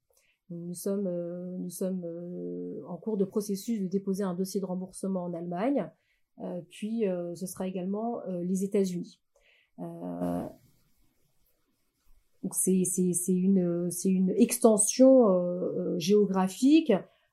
Nous 0.50 0.74
sommes 0.74 1.06
en 2.88 2.96
cours 2.96 3.16
de 3.16 3.24
processus 3.24 3.80
de 3.80 3.86
déposer 3.86 4.24
un 4.24 4.34
dossier 4.34 4.60
de 4.60 4.66
remboursement 4.66 5.22
en 5.22 5.32
Allemagne. 5.32 5.88
puis 6.70 7.04
ce 7.36 7.46
sera 7.46 7.68
également 7.68 8.20
les 8.26 8.64
États-Unis. 8.64 9.20
Donc 12.42 12.54
c'est 12.54 12.82
une, 13.28 14.34
extension 14.36 15.98
géographique. 15.98 16.92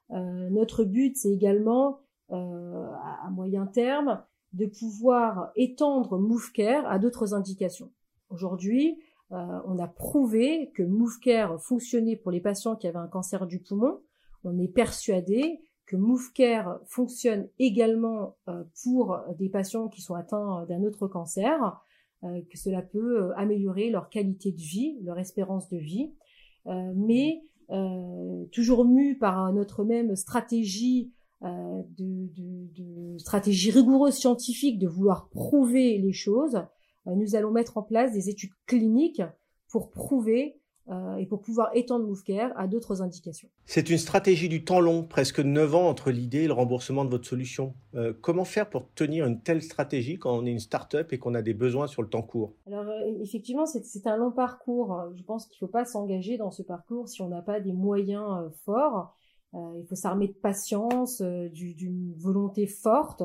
notre 0.10 0.84
but, 0.84 1.16
c'est 1.16 1.32
également 1.32 2.00
à, 2.30 3.30
moyen 3.32 3.66
terme 3.66 4.22
de 4.54 4.66
pouvoir 4.66 5.52
étendre 5.56 6.18
MoveCare 6.18 6.86
à 6.88 7.00
d'autres 7.00 7.34
indications. 7.34 7.92
Aujourd'hui, 8.30 8.98
euh, 9.32 9.60
on 9.66 9.78
a 9.80 9.88
prouvé 9.88 10.72
que 10.74 10.84
MoveCare 10.84 11.62
fonctionnait 11.62 12.16
pour 12.16 12.32
les 12.32 12.40
patients 12.40 12.76
qui 12.76 12.88
avaient 12.88 12.98
un 12.98 13.08
cancer 13.08 13.46
du 13.46 13.60
poumon. 13.60 14.00
On 14.44 14.58
est 14.58 14.68
persuadé 14.68 15.60
que 15.86 15.96
MoveCare 15.96 16.80
fonctionne 16.86 17.48
également 17.60 18.38
euh, 18.48 18.64
pour 18.84 19.20
des 19.38 19.50
patients 19.50 19.88
qui 19.88 20.02
sont 20.02 20.16
atteints 20.16 20.66
d'un 20.68 20.84
autre 20.84 21.08
cancer, 21.08 21.64
euh, 21.64 21.72
que 22.24 22.58
cela 22.58 22.82
peut 22.82 23.32
améliorer 23.36 23.90
leur 23.90 24.10
qualité 24.10 24.52
de 24.52 24.60
vie, 24.60 24.98
leur 25.04 25.20
espérance 25.20 25.70
de 25.70 25.78
vie. 25.78 26.14
mais 26.96 27.42
toujours 28.52 28.86
mu 28.86 29.18
par 29.18 29.54
notre 29.54 29.84
même 29.84 30.16
stratégie 30.16 31.12
de, 31.42 31.88
de, 31.98 33.18
stratégie 33.20 33.72
rigoureuse 33.72 34.16
scientifique 34.16 34.80
de 34.80 34.88
vouloir 34.88 35.30
prouver 35.30 35.98
les 36.00 36.14
choses, 36.14 36.64
euh, 37.08 37.16
nous 37.16 37.36
allons 37.36 37.52
mettre 37.52 37.78
en 37.78 37.84
place 37.84 38.12
des 38.12 38.30
études 38.30 38.52
cliniques 38.66 39.22
pour 39.70 39.92
prouver 39.92 40.60
et 41.18 41.26
pour 41.26 41.42
pouvoir 41.42 41.70
étendre 41.74 42.06
MoveCare 42.06 42.52
à 42.56 42.68
d'autres 42.68 43.02
indications. 43.02 43.50
C'est 43.66 43.90
une 43.90 43.98
stratégie 43.98 44.48
du 44.48 44.64
temps 44.64 44.80
long, 44.80 45.04
presque 45.04 45.40
9 45.40 45.76
ans 45.76 45.90
entre 45.90 46.12
l'idée 46.12 46.44
et 46.44 46.48
le 46.48 46.54
remboursement 46.54 47.04
de 47.04 47.10
votre 47.10 47.28
solution. 47.28 47.74
comment 48.22 48.46
faire 48.46 48.70
pour 48.70 48.90
tenir 48.94 49.26
une 49.26 49.42
telle 49.42 49.62
stratégie 49.62 50.18
quand 50.18 50.38
on 50.38 50.46
est 50.46 50.52
une 50.52 50.60
start-up 50.60 51.12
et 51.12 51.18
qu'on 51.18 51.34
a 51.34 51.42
des 51.42 51.54
besoins 51.54 51.88
sur 51.88 52.02
le 52.02 52.10
temps 52.10 52.22
court? 52.22 52.54
Alors 52.68 52.86
effectivement, 53.22 53.66
c'est 53.66 54.08
un 54.08 54.16
long 54.16 54.32
parcours. 54.32 54.98
Je 55.16 55.24
pense 55.24 55.46
qu'il 55.48 55.58
ne 55.62 55.68
faut 55.68 55.72
pas 55.72 55.86
s'engager 55.86 56.38
dans 56.38 56.52
ce 56.52 56.64
parcours 56.64 57.10
si 57.10 57.22
on 57.22 57.28
n'a 57.28 57.42
pas 57.42 57.60
des 57.60 57.74
moyens 57.74 58.50
forts. 58.64 59.14
il 59.54 59.86
faut 59.90 59.96
s'armer 59.96 60.28
de 60.28 60.34
patience, 60.34 61.22
d'une 61.22 62.14
volonté 62.18 62.66
forte 62.68 63.24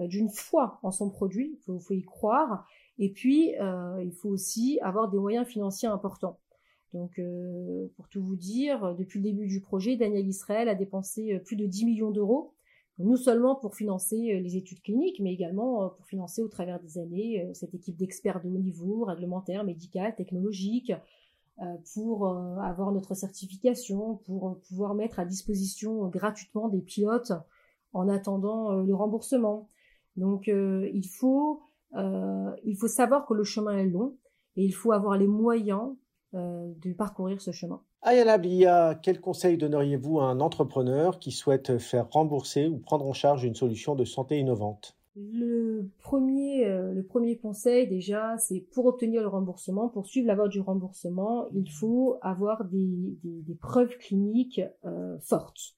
euh, 0.00 0.06
d'une 0.06 0.30
foi 0.30 0.78
en 0.82 0.90
son 0.90 1.10
produit, 1.10 1.58
il 1.68 1.80
faut, 1.80 1.94
y 1.94 2.02
croire, 2.02 2.66
et 2.98 3.10
puis 3.10 3.54
euh, 3.60 4.02
il 4.02 4.12
faut 4.12 4.28
aussi 4.28 4.78
avoir 4.82 5.10
des 5.10 5.18
moyens 5.18 5.46
financiers 5.46 5.88
importants. 5.88 6.38
Donc, 6.92 7.18
euh, 7.18 7.86
pour 7.96 8.08
tout 8.08 8.22
vous 8.22 8.36
dire, 8.36 8.94
depuis 8.96 9.20
le 9.20 9.24
début 9.24 9.46
du 9.46 9.60
projet, 9.60 9.96
Daniel 9.96 10.26
Israël 10.26 10.68
a 10.68 10.74
dépensé 10.74 11.38
plus 11.44 11.56
de 11.56 11.66
10 11.66 11.84
millions 11.84 12.10
d'euros, 12.10 12.54
non 12.98 13.16
seulement 13.16 13.54
pour 13.54 13.76
financer 13.76 14.40
les 14.40 14.56
études 14.56 14.82
cliniques, 14.82 15.20
mais 15.20 15.32
également 15.32 15.88
pour 15.90 16.06
financer 16.06 16.42
au 16.42 16.48
travers 16.48 16.80
des 16.80 16.98
années 16.98 17.48
cette 17.54 17.74
équipe 17.74 17.96
d'experts 17.96 18.42
de 18.42 18.48
haut 18.48 18.58
niveau, 18.58 19.04
réglementaire, 19.04 19.64
médical, 19.64 20.14
technologique, 20.14 20.92
pour 21.94 22.26
avoir 22.26 22.92
notre 22.92 23.14
certification, 23.14 24.16
pour 24.26 24.58
pouvoir 24.68 24.94
mettre 24.94 25.18
à 25.18 25.24
disposition 25.24 26.08
gratuitement 26.08 26.68
des 26.68 26.82
pilotes 26.82 27.32
en 27.94 28.08
attendant 28.08 28.72
le 28.72 28.94
remboursement. 28.94 29.70
Donc 30.16 30.48
euh, 30.48 30.88
il 30.92 31.08
faut 31.08 31.62
euh, 31.96 32.50
il 32.64 32.76
faut 32.76 32.88
savoir 32.88 33.26
que 33.26 33.34
le 33.34 33.44
chemin 33.44 33.78
est 33.78 33.86
long 33.86 34.16
et 34.56 34.64
il 34.64 34.72
faut 34.72 34.92
avoir 34.92 35.16
les 35.16 35.26
moyens 35.26 35.82
euh, 35.82 35.94
de 36.32 36.92
parcourir 36.92 37.40
ce 37.40 37.50
chemin. 37.50 37.82
Ayala 38.02 38.38
Bia, 38.38 38.98
quel 39.02 39.20
conseil 39.20 39.56
donneriez-vous 39.56 40.20
à 40.20 40.24
un 40.24 40.40
entrepreneur 40.40 41.18
qui 41.18 41.32
souhaite 41.32 41.78
faire 41.78 42.08
rembourser 42.10 42.68
ou 42.68 42.78
prendre 42.78 43.06
en 43.06 43.12
charge 43.12 43.44
une 43.44 43.54
solution 43.54 43.94
de 43.94 44.04
santé 44.04 44.38
innovante? 44.38 44.96
Le 45.16 45.90
premier, 45.98 46.66
le 46.66 47.02
premier 47.02 47.36
conseil 47.36 47.88
déjà, 47.88 48.38
c'est 48.38 48.60
pour 48.72 48.86
obtenir 48.86 49.22
le 49.22 49.28
remboursement, 49.28 49.88
pour 49.88 50.06
suivre 50.06 50.28
la 50.28 50.36
voie 50.36 50.48
du 50.48 50.60
remboursement, 50.60 51.48
il 51.52 51.70
faut 51.70 52.16
avoir 52.22 52.64
des, 52.64 53.18
des, 53.24 53.54
preuves 53.56 53.96
cliniques 53.98 54.62
fortes. 55.20 55.74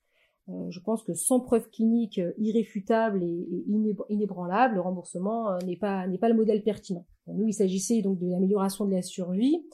Euh, 0.48 0.70
je 0.70 0.80
pense 0.80 1.04
que 1.04 1.14
sans 1.14 1.40
preuve 1.40 1.70
clinique 1.70 2.18
euh, 2.18 2.32
irréfutable 2.38 3.22
et, 3.22 3.64
inébranlable, 4.08 4.74
le 4.74 4.80
remboursement 4.80 5.52
euh, 5.52 5.58
n'est 5.64 5.76
pas 5.76 6.06
n'est 6.08 6.18
pas 6.18 6.28
le 6.28 6.34
modèle 6.34 6.64
pertinent. 6.64 7.06
nous, 7.28 7.46
il 7.46 7.52
s'agissait 7.52 8.02
donc 8.02 8.18
de 8.18 8.26
l'amélioration 8.26 8.84
de 8.84 8.90
la 8.90 9.02
survie, 9.02 9.64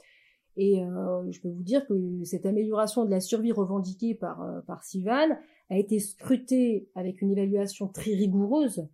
et 0.58 0.82
je 1.30 1.40
peux 1.40 1.48
vous 1.48 1.62
dire 1.62 1.86
que 1.86 1.94
cette 2.24 2.44
amélioration 2.44 3.04
de 3.04 3.10
la 3.10 3.20
survie 3.20 3.52
revendiquée 3.52 4.14
par 4.14 4.44
par 4.66 4.82
Sivan 4.82 5.38
a 5.70 5.78
été 5.78 6.00
scrutée 6.00 6.88
avec 6.94 7.22
une 7.22 7.30
évaluation 7.30 7.86
très 7.88 8.12
rigoureuse 8.12 8.86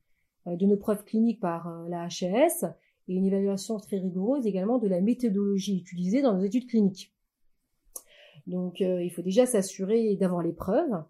de 0.46 0.66
nos 0.66 0.76
preuves 0.76 1.04
cliniques 1.04 1.40
par 1.40 1.86
la 1.88 2.04
HAS 2.04 2.66
et 3.08 3.14
une 3.14 3.24
évaluation 3.24 3.78
très 3.78 3.96
rigoureuse 3.96 4.46
également 4.46 4.78
de 4.78 4.88
la 4.88 5.00
méthodologie 5.00 5.78
utilisée 5.78 6.20
dans 6.20 6.36
nos 6.36 6.44
études 6.44 6.68
cliniques. 6.68 7.14
Donc, 8.46 8.80
il 8.80 9.10
faut 9.10 9.22
déjà 9.22 9.46
s'assurer 9.46 10.16
d'avoir 10.16 10.42
les 10.42 10.52
preuves 10.52 11.02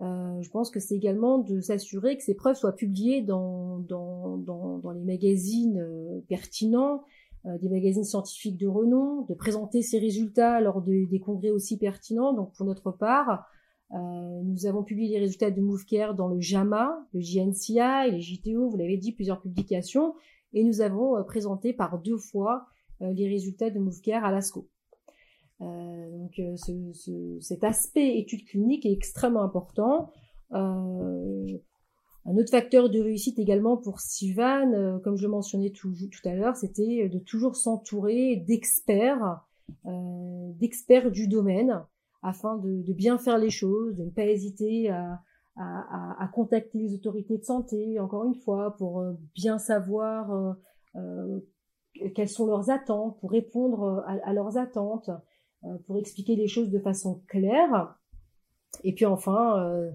euh, 0.00 0.40
je 0.40 0.48
pense 0.48 0.70
que 0.70 0.80
c'est 0.80 0.94
également 0.94 1.38
de 1.38 1.60
s'assurer 1.60 2.16
que 2.16 2.22
ces 2.22 2.34
preuves 2.34 2.56
soient 2.56 2.74
publiées 2.74 3.20
dans, 3.20 3.80
dans, 3.80 4.38
dans, 4.38 4.92
les 4.92 5.04
magazines 5.04 5.78
euh, 5.78 6.20
pertinents, 6.28 6.94
euh, 6.94 7.19
des 7.44 7.68
magazines 7.68 8.04
scientifiques 8.04 8.58
de 8.58 8.66
renom, 8.66 9.22
de 9.22 9.34
présenter 9.34 9.82
ces 9.82 9.98
résultats 9.98 10.60
lors 10.60 10.82
de, 10.82 11.08
des 11.08 11.20
congrès 11.20 11.50
aussi 11.50 11.78
pertinents. 11.78 12.34
Donc 12.34 12.52
pour 12.54 12.66
notre 12.66 12.90
part, 12.90 13.46
nous 13.92 14.66
avons 14.66 14.84
publié 14.84 15.14
les 15.14 15.20
résultats 15.20 15.50
de 15.50 15.60
MoveCare 15.60 16.14
dans 16.14 16.28
le 16.28 16.38
JAMA, 16.38 17.06
le 17.14 17.20
JNCI, 17.20 18.10
les 18.10 18.20
JTO, 18.20 18.68
vous 18.68 18.76
l'avez 18.76 18.98
dit, 18.98 19.12
plusieurs 19.12 19.40
publications, 19.40 20.14
et 20.52 20.64
nous 20.64 20.82
avons 20.82 21.24
présenté 21.24 21.72
par 21.72 21.98
deux 21.98 22.18
fois 22.18 22.66
les 23.00 23.26
résultats 23.26 23.70
de 23.70 23.78
MoveCare 23.78 24.24
à 24.24 24.30
l'ASCO. 24.30 24.68
Euh, 25.62 26.10
donc 26.10 26.38
euh, 26.38 26.56
ce, 26.56 27.38
cet 27.40 27.64
aspect 27.64 28.18
étude 28.18 28.46
clinique 28.46 28.86
est 28.86 28.92
extrêmement 28.92 29.42
important. 29.42 30.10
Euh, 32.30 32.32
un 32.32 32.36
autre 32.36 32.50
facteur 32.50 32.90
de 32.90 33.00
réussite 33.00 33.38
également 33.38 33.76
pour 33.76 34.00
Sivan, 34.00 35.00
comme 35.02 35.16
je 35.16 35.26
mentionnais 35.26 35.70
tout, 35.70 35.94
à 36.24 36.34
l'heure, 36.34 36.56
c'était 36.56 37.08
de 37.08 37.18
toujours 37.18 37.56
s'entourer 37.56 38.36
d'experts, 38.36 39.44
d'experts 39.84 41.10
du 41.10 41.28
domaine, 41.28 41.82
afin 42.22 42.56
de, 42.58 42.92
bien 42.92 43.18
faire 43.18 43.38
les 43.38 43.50
choses, 43.50 43.96
de 43.96 44.04
ne 44.04 44.10
pas 44.10 44.26
hésiter 44.26 44.90
à, 44.90 46.30
contacter 46.32 46.78
les 46.78 46.94
autorités 46.94 47.38
de 47.38 47.44
santé, 47.44 47.98
encore 48.00 48.24
une 48.24 48.34
fois, 48.34 48.76
pour 48.76 49.04
bien 49.34 49.58
savoir 49.58 50.56
euh, 50.96 51.40
quelles 52.14 52.28
sont 52.28 52.46
leurs 52.46 52.70
attentes, 52.70 53.18
pour 53.20 53.30
répondre 53.30 54.04
à, 54.06 54.32
leurs 54.32 54.56
attentes. 54.56 55.10
Euh, 55.64 55.76
pour 55.86 55.98
expliquer 55.98 56.36
les 56.36 56.48
choses 56.48 56.70
de 56.70 56.78
façon 56.78 57.20
claire. 57.26 57.94
Et 58.82 58.94
puis 58.94 59.04
enfin, 59.04 59.90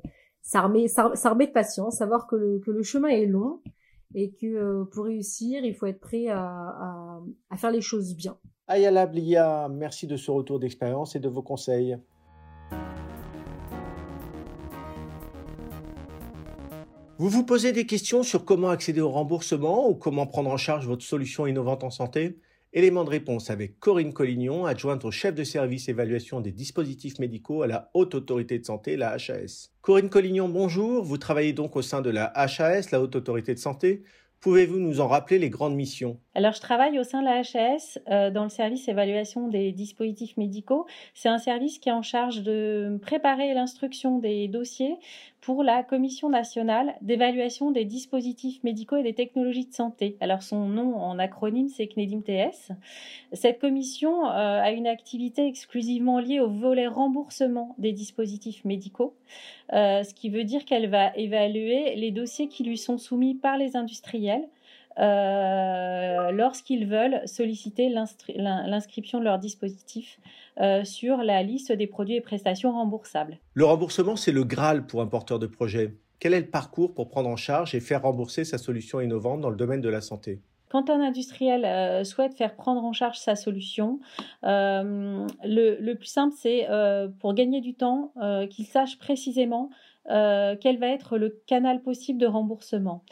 euh, 0.46 0.88
s'armer, 0.88 0.88
s'armer 0.88 1.48
de 1.48 1.52
patience, 1.52 1.98
savoir 1.98 2.28
que 2.28 2.36
le, 2.36 2.60
que 2.60 2.72
le 2.72 2.84
chemin 2.84 3.10
est 3.10 3.26
long 3.26 3.62
et 4.14 4.32
que 4.32 4.46
euh, 4.46 4.86
pour 4.86 5.06
réussir, 5.06 5.64
il 5.64 5.76
faut 5.76 5.88
être 5.88 6.00
prêt 6.00 6.28
à, 6.28 6.40
à, 6.40 7.22
à 7.50 7.58
faire 7.58 7.72
les 7.72 7.82
choses 7.82 8.16
bien. 8.16 8.38
Ayala 8.68 9.06
Blia, 9.06 9.68
merci 9.70 10.08
de 10.08 10.18
ce 10.18 10.32
retour 10.32 10.60
d'expérience 10.60 11.16
et 11.16 11.20
de 11.20 11.30
vos 11.30 11.44
conseils. 11.44 11.98
Vous 17.18 17.30
vous 17.30 17.46
posez 17.46 17.72
des 17.72 17.86
questions 17.86 18.24
sur 18.24 18.44
comment 18.44 18.70
accéder 18.70 19.00
au 19.00 19.10
remboursement 19.10 19.88
ou 19.90 19.96
comment 19.96 20.28
prendre 20.28 20.50
en 20.50 20.58
charge 20.58 20.86
votre 20.86 21.04
solution 21.04 21.48
innovante 21.48 21.84
en 21.84 21.90
santé? 21.90 22.40
Élément 22.78 23.06
de 23.06 23.10
réponse 23.10 23.52
avec 23.52 23.80
Corinne 23.80 24.12
Collignon, 24.12 24.66
adjointe 24.66 25.06
au 25.06 25.12
chef 25.12 25.34
de 25.34 25.46
service 25.46 25.88
évaluation 25.88 26.42
des 26.42 26.52
dispositifs 26.52 27.20
médicaux 27.20 27.62
à 27.62 27.68
la 27.68 27.90
Haute 27.94 28.16
Autorité 28.16 28.60
de 28.60 28.66
Santé, 28.66 28.98
la 28.98 29.14
HAS. 29.14 29.70
Corinne 29.82 30.10
Collignon, 30.10 30.50
bonjour. 30.50 31.02
Vous 31.02 31.18
travaillez 31.18 31.54
donc 31.54 31.78
au 31.78 31.82
sein 31.82 32.02
de 32.02 32.10
la 32.10 32.26
HAS, 32.36 32.92
la 32.92 33.00
Haute 33.00 33.16
Autorité 33.16 33.54
de 33.54 33.60
Santé. 33.60 34.04
Pouvez-vous 34.42 34.78
nous 34.78 35.00
en 35.00 35.08
rappeler 35.08 35.40
les 35.40 35.50
grandes 35.50 35.76
missions? 35.76 36.20
Alors, 36.36 36.52
je 36.52 36.60
travaille 36.60 37.00
au 37.00 37.04
sein 37.04 37.22
de 37.22 37.26
la 37.26 37.40
HAS 37.40 37.98
euh, 38.10 38.30
dans 38.30 38.44
le 38.44 38.50
service 38.50 38.88
évaluation 38.90 39.48
des 39.48 39.72
dispositifs 39.72 40.36
médicaux. 40.36 40.86
C'est 41.14 41.30
un 41.30 41.38
service 41.38 41.80
qui 41.80 41.88
est 41.88 41.94
en 41.94 42.02
charge 42.02 42.44
de 42.44 43.00
préparer 43.02 43.54
l'instruction 43.54 44.20
des 44.20 44.50
dossiers 44.50 44.98
pour 45.46 45.62
la 45.62 45.84
Commission 45.84 46.28
nationale 46.28 46.96
d'évaluation 47.02 47.70
des 47.70 47.86
dispositifs 47.86 48.64
médicaux 48.64 48.98
et 48.98 49.04
des 49.04 49.14
technologies 49.14 49.68
de 49.68 49.74
santé. 49.76 50.18
Alors, 50.20 50.42
son 50.42 50.66
nom 50.66 50.96
en 50.96 51.20
acronyme, 51.20 51.70
c'est 51.70 51.86
CNEDIM-TS. 51.86 52.72
Cette 53.32 53.60
commission 53.60 54.26
euh, 54.26 54.30
a 54.60 54.72
une 54.72 54.88
activité 54.88 55.46
exclusivement 55.46 56.20
liée 56.20 56.40
au 56.40 56.50
volet 56.50 56.88
remboursement 56.88 57.76
des 57.78 57.92
dispositifs 57.92 58.66
médicaux. 58.66 59.14
Euh, 59.72 60.02
ce 60.02 60.16
qui 60.16 60.30
veut 60.30 60.46
dire 60.46 60.66
qu'elle 60.66 60.90
va 60.90 61.16
évaluer 61.16 61.94
les 61.96 62.10
dossiers 62.10 62.48
qui 62.48 62.64
lui 62.64 62.80
sont 62.80 62.98
soumis 62.98 63.36
par 63.36 63.56
les 63.56 63.76
industriels 63.76 64.48
euh, 65.00 66.32
lorsqu'ils 66.32 66.88
veulent 66.88 67.22
solliciter 67.26 67.90
l'inscription 67.90 69.20
de 69.20 69.24
leur 69.24 69.40
dispositif 69.40 70.20
euh, 70.62 70.84
sur 70.84 71.18
la 71.18 71.44
liste 71.44 71.72
des 71.72 71.88
produits 71.88 72.16
et 72.16 72.22
prestations 72.22 72.72
remboursables. 72.72 73.40
Le 73.54 73.66
remboursement, 73.66 74.16
c'est 74.16 74.32
le 74.32 74.44
Graal 74.44 74.86
pour 74.86 75.02
un 75.02 75.08
porteur 75.08 75.40
de 75.40 75.48
projet. 75.48 75.94
Quel 76.20 76.34
est 76.34 76.40
le 76.40 76.48
parcours 76.48 76.94
pour 76.94 77.10
prendre 77.10 77.30
en 77.30 77.36
charge 77.36 77.76
et 77.76 77.80
faire 77.80 78.04
rembourser 78.04 78.46
sa 78.46 78.58
solution 78.58 79.02
innovante 79.02 79.42
dans 79.42 79.50
le 79.50 79.58
domaine 79.58 79.82
de 79.82 79.90
la 79.90 80.02
santé? 80.02 80.40
Quand 80.70 80.90
un 80.90 81.00
industriel 81.00 81.64
euh, 81.64 82.04
souhaite 82.04 82.34
faire 82.34 82.56
prendre 82.56 82.84
en 82.84 82.92
charge 82.92 83.18
sa 83.18 83.36
solution, 83.36 84.00
euh, 84.44 85.28
le, 85.44 85.94
plus 85.94 86.08
simple, 86.08 86.34
c'est 86.38 86.68
euh, 86.70 87.08
pour 87.20 87.34
gagner 87.34 87.62
du 87.62 87.76
temps, 87.76 88.12
qu'il 88.50 88.66
sache 88.66 88.98
précisément 88.98 89.70
quel 90.08 90.78
va 90.78 90.88
être 90.88 91.18
le 91.18 91.42
canal 91.48 91.82
possible 91.82 92.20
de 92.20 92.28
remboursement. 92.28 93.04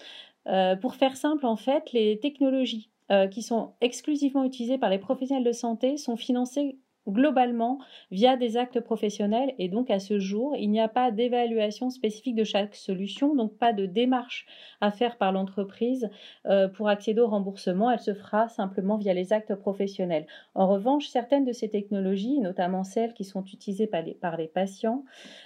Pour 0.82 0.96
faire 0.96 1.16
simple, 1.18 1.46
en 1.46 1.56
fait, 1.56 1.92
les 1.94 2.20
technologies 2.20 2.90
qui 3.32 3.42
sont 3.42 3.74
exclusivement 3.82 4.44
utilisées 4.44 4.78
par 4.78 4.90
les 4.90 5.00
professionnels 5.00 5.44
de 5.44 5.52
santé 5.52 5.98
sont 5.98 6.16
financées 6.16 6.78
globalement 7.08 7.80
via 8.12 8.38
des 8.38 8.58
actes 8.58 8.80
professionnels 8.80 9.54
et 9.60 9.68
donc 9.68 9.90
à 9.90 10.00
ce 10.00 10.20
jour, 10.20 10.56
il 10.58 10.70
n'y 10.70 10.80
a 10.80 10.88
pas 10.88 11.12
d'évaluation 11.12 11.90
spécifique 11.90 12.36
de 12.36 12.44
chaque 12.44 12.76
solution, 12.76 13.36
donc 13.36 13.58
pas 13.58 13.74
de 13.74 13.86
démarche 13.86 14.46
à 14.82 14.92
faire 14.92 15.18
par 15.18 15.32
l'entreprise 15.32 16.10
euh, 16.46 16.68
pour 16.68 16.90
accéder 16.90 17.22
au 17.22 17.28
remboursement, 17.28 17.92
elle 17.92 18.00
se 18.00 18.14
fera 18.14 18.48
simplement 18.48 18.98
via 18.98 19.14
les 19.14 19.34
actes 19.34 19.56
professionnels. 19.56 20.26
En 20.56 20.68
revanche, 20.68 21.08
certaines 21.08 21.46
de 21.46 21.52
ces 21.52 21.70
technologies, 21.70 22.40
notamment 22.40 22.84
celles 22.84 23.14
qui 23.14 23.24
sont 23.24 23.44
utilisées 23.44 23.88
par 23.88 24.38
les, 24.38 24.48
patients, 24.48 25.04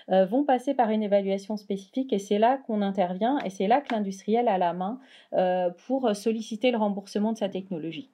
euh, 0.09 0.25
vont 0.25 0.43
passer 0.43 0.73
par 0.73 0.89
une 0.89 1.03
évaluation 1.03 1.57
spécifique 1.57 2.13
et 2.13 2.19
c'est 2.19 2.39
là 2.39 2.57
qu'on 2.57 2.81
intervient 2.81 3.39
et 3.39 3.49
c'est 3.49 3.67
là 3.67 3.81
que 3.81 3.93
l'industriel 3.93 4.47
a 4.47 4.57
la 4.57 4.73
main 4.73 4.99
euh, 5.33 5.69
pour 5.87 6.15
solliciter 6.15 6.71
le 6.71 6.77
remboursement 6.77 7.31
de 7.31 7.37
sa 7.37 7.49
technologie. 7.49 8.11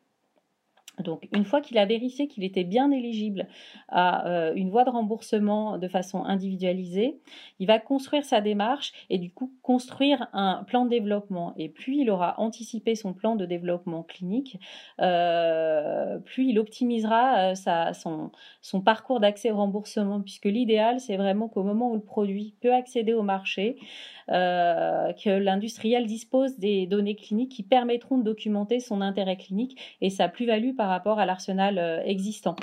Donc, 0.99 1.27
une 1.35 1.43
fois 1.43 1.59
qu'il 1.59 1.79
a 1.79 1.85
vérifié 1.85 2.27
qu'il 2.27 2.43
était 2.43 2.63
bien 2.63 2.91
éligible 2.91 3.47
à 3.89 4.27
euh, 4.27 4.53
une 4.53 4.69
voie 4.69 4.83
de 4.83 4.91
remboursement 4.91 5.79
de 5.79 5.87
façon 5.87 6.23
individualisée, 6.23 7.19
il 7.59 7.65
va 7.65 7.79
construire 7.79 8.23
sa 8.23 8.41
démarche 8.41 8.93
et 9.09 9.17
du 9.17 9.31
coup 9.31 9.51
construire 9.63 10.27
un 10.33 10.63
plan 10.67 10.85
de 10.85 10.91
développement. 10.91 11.53
Et 11.57 11.67
plus 11.67 11.97
il 11.97 12.11
aura 12.11 12.39
anticipé 12.39 12.93
son 12.93 13.13
plan 13.13 13.35
de 13.35 13.45
développement 13.47 14.03
clinique, 14.03 14.59
euh, 15.01 16.19
plus 16.19 16.49
il 16.49 16.59
optimisera 16.59 17.53
euh, 17.53 17.93
son, 18.61 18.81
parcours 18.81 19.19
d'accès 19.19 19.49
au 19.49 19.57
remboursement, 19.57 20.21
puisque 20.21 20.45
l'idéal, 20.45 20.99
c'est 20.99 21.17
vraiment 21.17 21.47
qu'au 21.47 21.63
moment 21.63 21.89
où 21.89 21.95
le 21.95 22.01
produit 22.01 22.53
peut 22.61 22.73
accéder 22.73 23.13
au 23.13 23.23
marché, 23.23 23.77
que 24.27 25.37
l'industriel 25.37 26.05
dispose 26.05 26.57
des 26.57 26.87
données 26.87 27.15
cliniques 27.15 27.51
qui 27.51 27.63
permettront 27.63 28.17
de 28.17 28.23
documenter 28.23 28.79
son 28.79 29.01
intérêt 29.01 29.35
clinique 29.35 29.77
et 29.99 30.09
sa 30.09 30.29
plus-value 30.29 30.75
par 30.75 30.82
rapport 30.87 31.19
à 31.19 31.25
l'arsenal 31.25 31.77
euh, 31.77 32.01
existant. 32.03 32.55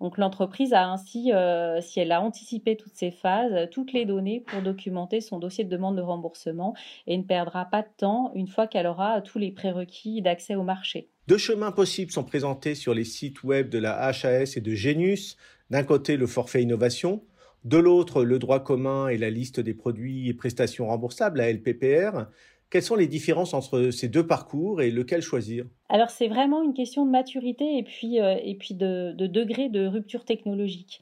Donc 0.00 0.16
l'entreprise 0.16 0.72
a 0.72 0.86
ainsi, 0.86 1.32
euh, 1.32 1.80
si 1.80 1.98
elle 1.98 2.12
a 2.12 2.20
anticipé 2.20 2.76
toutes 2.76 2.94
ces 2.94 3.10
phases, 3.10 3.68
toutes 3.70 3.92
les 3.92 4.04
données 4.04 4.44
pour 4.46 4.62
documenter 4.62 5.20
son 5.20 5.38
dossier 5.38 5.64
de 5.64 5.70
demande 5.70 5.96
de 5.96 6.02
remboursement 6.02 6.74
et 7.06 7.18
ne 7.18 7.24
perdra 7.24 7.64
pas 7.64 7.82
de 7.82 7.88
temps 7.96 8.30
une 8.34 8.46
fois 8.46 8.68
qu'elle 8.68 8.86
aura 8.86 9.20
tous 9.22 9.38
les 9.38 9.50
prérequis 9.50 10.22
d'accès 10.22 10.54
au 10.54 10.62
marché. 10.62 11.08
Deux 11.26 11.38
chemins 11.38 11.72
possibles 11.72 12.12
sont 12.12 12.24
présentés 12.24 12.74
sur 12.74 12.94
les 12.94 13.04
sites 13.04 13.42
web 13.42 13.68
de 13.68 13.78
la 13.78 14.00
HAS 14.06 14.56
et 14.56 14.60
de 14.60 14.72
Genius. 14.72 15.36
D'un 15.68 15.82
côté, 15.82 16.16
le 16.16 16.26
forfait 16.26 16.62
innovation, 16.62 17.22
de 17.64 17.76
l'autre, 17.76 18.24
le 18.24 18.38
droit 18.38 18.60
commun 18.60 19.08
et 19.08 19.18
la 19.18 19.30
liste 19.30 19.60
des 19.60 19.74
produits 19.74 20.28
et 20.28 20.34
prestations 20.34 20.86
remboursables, 20.86 21.38
la 21.38 21.52
LPPR. 21.52 22.28
Quelles 22.70 22.82
sont 22.82 22.96
les 22.96 23.06
différences 23.06 23.54
entre 23.54 23.90
ces 23.90 24.08
deux 24.08 24.26
parcours 24.26 24.82
et 24.82 24.90
lequel 24.90 25.22
choisir? 25.22 25.64
Alors 25.88 26.10
c'est 26.10 26.28
vraiment 26.28 26.62
une 26.62 26.74
question 26.74 27.06
de 27.06 27.10
maturité 27.10 27.78
et 27.78 27.82
puis, 27.82 28.20
euh, 28.20 28.36
de, 28.72 29.26
degré 29.26 29.70
de 29.70 29.86
rupture 29.86 30.24
technologique. 30.24 31.00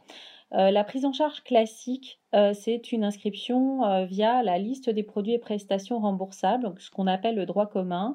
Euh, 0.52 0.70
la 0.70 0.85
prise 0.85 1.05
en 1.05 1.12
charge 1.12 1.42
classique, 1.42 2.20
euh, 2.37 2.52
c'est 2.55 2.92
une 2.92 3.02
inscription 3.02 3.81
via 4.07 4.44
la 4.44 4.59
liste 4.59 4.90
des 4.90 5.02
produits 5.02 5.35
et 5.35 5.40
prestations 5.40 5.98
remboursables, 5.98 6.62
donc 6.62 6.81
ce 6.81 6.88
qu'on 6.88 7.09
appelle 7.09 7.35
le 7.35 7.46
droit 7.46 7.66
commun. 7.66 8.14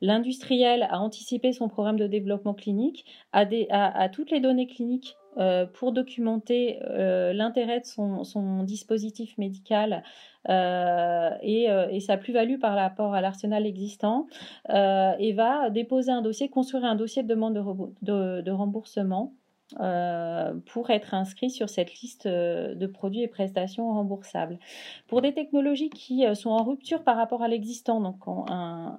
L'industriel 0.00 0.84
a 0.88 1.00
anticipé 1.00 1.52
son 1.52 1.68
programme 1.68 1.98
de 1.98 2.06
développement 2.06 2.54
clinique, 2.54 3.04
a, 3.32 3.44
a 3.72 4.08
toutes 4.10 4.30
les 4.30 4.38
données 4.38 4.68
cliniques 4.68 5.16
euh, 5.38 5.64
pour 5.64 5.92
documenter 5.92 6.78
euh, 6.82 7.32
l'intérêt 7.32 7.80
de 7.80 7.86
son, 7.86 8.62
dispositif 8.64 9.38
médical 9.38 10.02
euh, 10.50 11.30
et, 11.40 12.00
sa 12.00 12.18
plus-value 12.18 12.58
par 12.58 12.74
rapport 12.74 13.14
à 13.14 13.20
l'arsenal 13.22 13.66
existant 13.66 14.26
et 14.68 15.32
va 15.32 15.70
déposer 15.70 16.10
un 16.10 16.22
dossier, 16.22 16.50
construire 16.50 16.84
un 16.84 16.96
dossier 16.96 17.22
de 17.22 17.28
demande 17.28 17.54
de 18.02 18.50
remboursement 18.50 19.34
euh, 19.80 20.54
pour 20.66 20.90
être 20.90 21.14
inscrit 21.14 21.50
sur 21.50 21.68
cette 21.68 22.00
liste 22.00 22.26
euh, 22.26 22.74
de 22.74 22.86
produits 22.86 23.22
et 23.22 23.28
prestations 23.28 23.92
remboursables. 23.92 24.58
Pour 25.06 25.22
des 25.22 25.32
technologies 25.32 25.90
qui 25.90 26.26
euh, 26.26 26.34
sont 26.34 26.50
en 26.50 26.62
rupture 26.62 27.02
par 27.02 27.16
rapport 27.16 27.42
à 27.42 27.48
l'existant, 27.48 28.00
donc 28.00 28.16
un, 28.26 28.98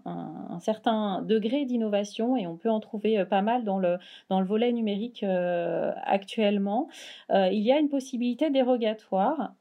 certain 0.59 1.21
degré 1.21 1.65
d'innovation, 1.65 2.38
et 2.38 2.47
on 2.47 2.55
peut 2.55 2.69
en 2.69 2.79
trouver 2.79 3.25
pas 3.25 3.41
mal 3.41 3.63
dans 3.63 3.77
le, 3.77 3.97
dans 4.29 4.39
le 4.39 4.45
volet 4.45 4.71
numérique 4.71 5.23
actuellement, 5.23 6.88
il 7.29 7.59
y 7.59 7.71
a 7.71 7.79
une 7.79 7.89
possibilité 7.89 8.49
dérogatoire 8.49 9.53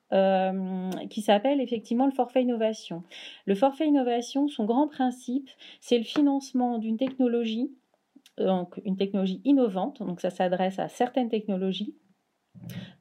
qui 1.11 1.23
s'appelle 1.23 1.61
effectivement 1.61 2.07
le 2.07 2.13
forfait 2.13 2.43
innovation. 2.43 3.03
Le 3.47 3.55
forfait 3.55 3.87
innovation, 3.87 4.49
son 4.49 4.65
grand 4.65 4.87
principe, 4.87 5.49
c'est 5.81 5.99
le 5.99 6.05
financement 6.05 6.79
d'une 6.79 6.99
technologie 6.99 7.73
donc 8.39 8.81
une 8.85 8.97
technologie 8.97 9.41
innovante, 9.45 10.01
donc 10.01 10.21
ça 10.21 10.31
s'adresse 10.31 10.79
à 10.79 10.89
certaines 10.89 11.29
technologies. 11.29 11.97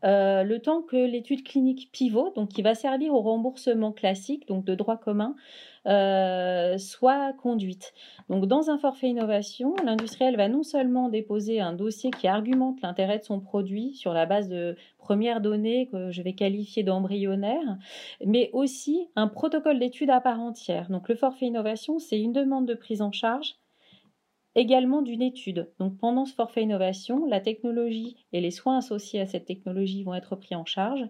Euh, 0.03 0.43
le 0.43 0.59
temps 0.59 0.81
que 0.81 0.95
l'étude 0.95 1.43
clinique 1.43 1.89
pivot, 1.91 2.31
donc 2.35 2.49
qui 2.49 2.61
va 2.61 2.73
servir 2.73 3.13
au 3.13 3.21
remboursement 3.21 3.91
classique, 3.91 4.47
donc 4.47 4.65
de 4.65 4.73
droit 4.73 4.97
commun, 4.97 5.35
euh, 5.87 6.77
soit 6.77 7.33
conduite. 7.33 7.93
Donc, 8.29 8.47
dans 8.47 8.69
un 8.69 8.77
forfait 8.77 9.09
innovation, 9.09 9.75
l'industriel 9.83 10.35
va 10.37 10.47
non 10.47 10.63
seulement 10.63 11.09
déposer 11.09 11.59
un 11.59 11.73
dossier 11.73 12.11
qui 12.11 12.27
argumente 12.27 12.81
l'intérêt 12.81 13.19
de 13.19 13.23
son 13.23 13.39
produit 13.39 13.93
sur 13.93 14.13
la 14.13 14.25
base 14.25 14.49
de 14.49 14.75
premières 14.97 15.41
données 15.41 15.87
que 15.91 16.11
je 16.11 16.21
vais 16.21 16.33
qualifier 16.33 16.83
d'embryonnaires, 16.83 17.77
mais 18.25 18.49
aussi 18.53 19.09
un 19.15 19.27
protocole 19.27 19.79
d'étude 19.79 20.09
à 20.09 20.21
part 20.21 20.39
entière. 20.39 20.89
Donc, 20.89 21.09
le 21.09 21.15
forfait 21.15 21.45
innovation, 21.45 21.99
c'est 21.99 22.19
une 22.19 22.33
demande 22.33 22.67
de 22.67 22.73
prise 22.73 23.01
en 23.01 23.11
charge 23.11 23.55
également 24.55 25.01
d'une 25.01 25.21
étude. 25.21 25.69
Donc 25.79 25.97
pendant 25.97 26.25
ce 26.25 26.33
forfait 26.33 26.63
innovation, 26.63 27.25
la 27.25 27.39
technologie 27.39 28.17
et 28.33 28.41
les 28.41 28.51
soins 28.51 28.77
associés 28.77 29.21
à 29.21 29.25
cette 29.25 29.45
technologie 29.45 30.03
vont 30.03 30.13
être 30.13 30.35
pris 30.35 30.55
en 30.55 30.65
charge 30.65 31.01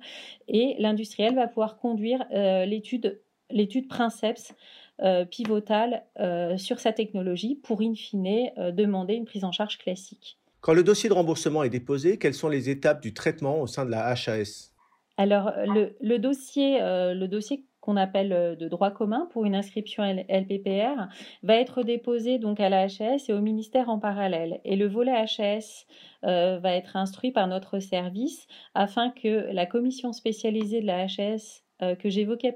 et 0.47 0.75
l'industriel 0.80 1.36
va 1.36 1.47
pouvoir 1.47 1.77
conduire 1.77 2.23
euh, 2.34 2.65
l'étude 2.65 3.21
l'étude 3.49 3.89
Princeps 3.89 4.54
euh, 5.01 5.25
pivotale 5.25 6.06
euh, 6.21 6.58
sur 6.58 6.80
sa 6.80 6.93
technologie 6.93 7.56
pour 7.56 7.82
in 7.82 7.93
fine 7.95 8.49
demander 8.71 9.15
une 9.15 9.25
prise 9.25 9.43
en 9.43 9.51
charge 9.51 9.77
classique. 9.77 10.38
Quand 10.62 10.73
le 10.73 10.84
dossier 10.84 11.10
de 11.10 11.13
remboursement 11.13 11.63
est 11.63 11.69
déposé, 11.69 12.17
quelles 12.17 12.36
sont 12.36 12.47
les 12.47 12.69
étapes 12.69 13.01
du 13.01 13.13
traitement 13.13 13.60
au 13.60 13.67
sein 13.67 13.84
de 13.84 13.91
la 13.91 14.08
HAS 14.08 14.71
Alors 15.17 15.51
le, 15.65 15.97
le, 15.99 16.17
dossier, 16.17 16.80
le 16.80 17.25
dossier 17.25 17.65
qu'on 17.81 17.97
appelle 17.97 18.31
euh, 18.31 18.55
de 18.55 18.67
droit 18.67 18.91
commun 18.91 19.27
pour 19.31 19.45
une 19.45 19.55
inscription 19.55 20.03
LPPR 20.03 21.07
va 21.43 21.55
être 21.55 21.83
déposé 21.83 22.39
donc 22.39 22.59
à 22.59 22.69
la 22.69 22.83
HAS 22.83 23.25
et 23.27 23.33
au 23.33 23.41
ministère 23.41 23.89
en 23.89 23.99
parallèle. 23.99 24.61
Et 24.63 24.75
le 24.75 24.87
volet 24.87 25.11
HAS 25.11 25.85
euh, 26.23 26.59
va 26.59 26.75
être 26.75 26.95
instruit 26.95 27.31
par 27.31 27.47
notre 27.47 27.79
service 27.79 28.47
afin 28.75 29.09
que 29.09 29.51
la 29.51 29.65
commission 29.65 30.13
spécialisée 30.13 30.81
de 30.81 30.87
la 30.87 31.05
HAS 31.05 31.63
euh, 31.81 31.95
que 31.95 32.11
j'évoquais 32.11 32.53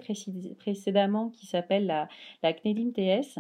précédemment, 0.59 1.29
qui 1.29 1.47
s'appelle 1.47 1.88
la, 1.88 2.07
la 2.43 2.53
CNEDIM 2.53 2.91
TS, 2.91 3.39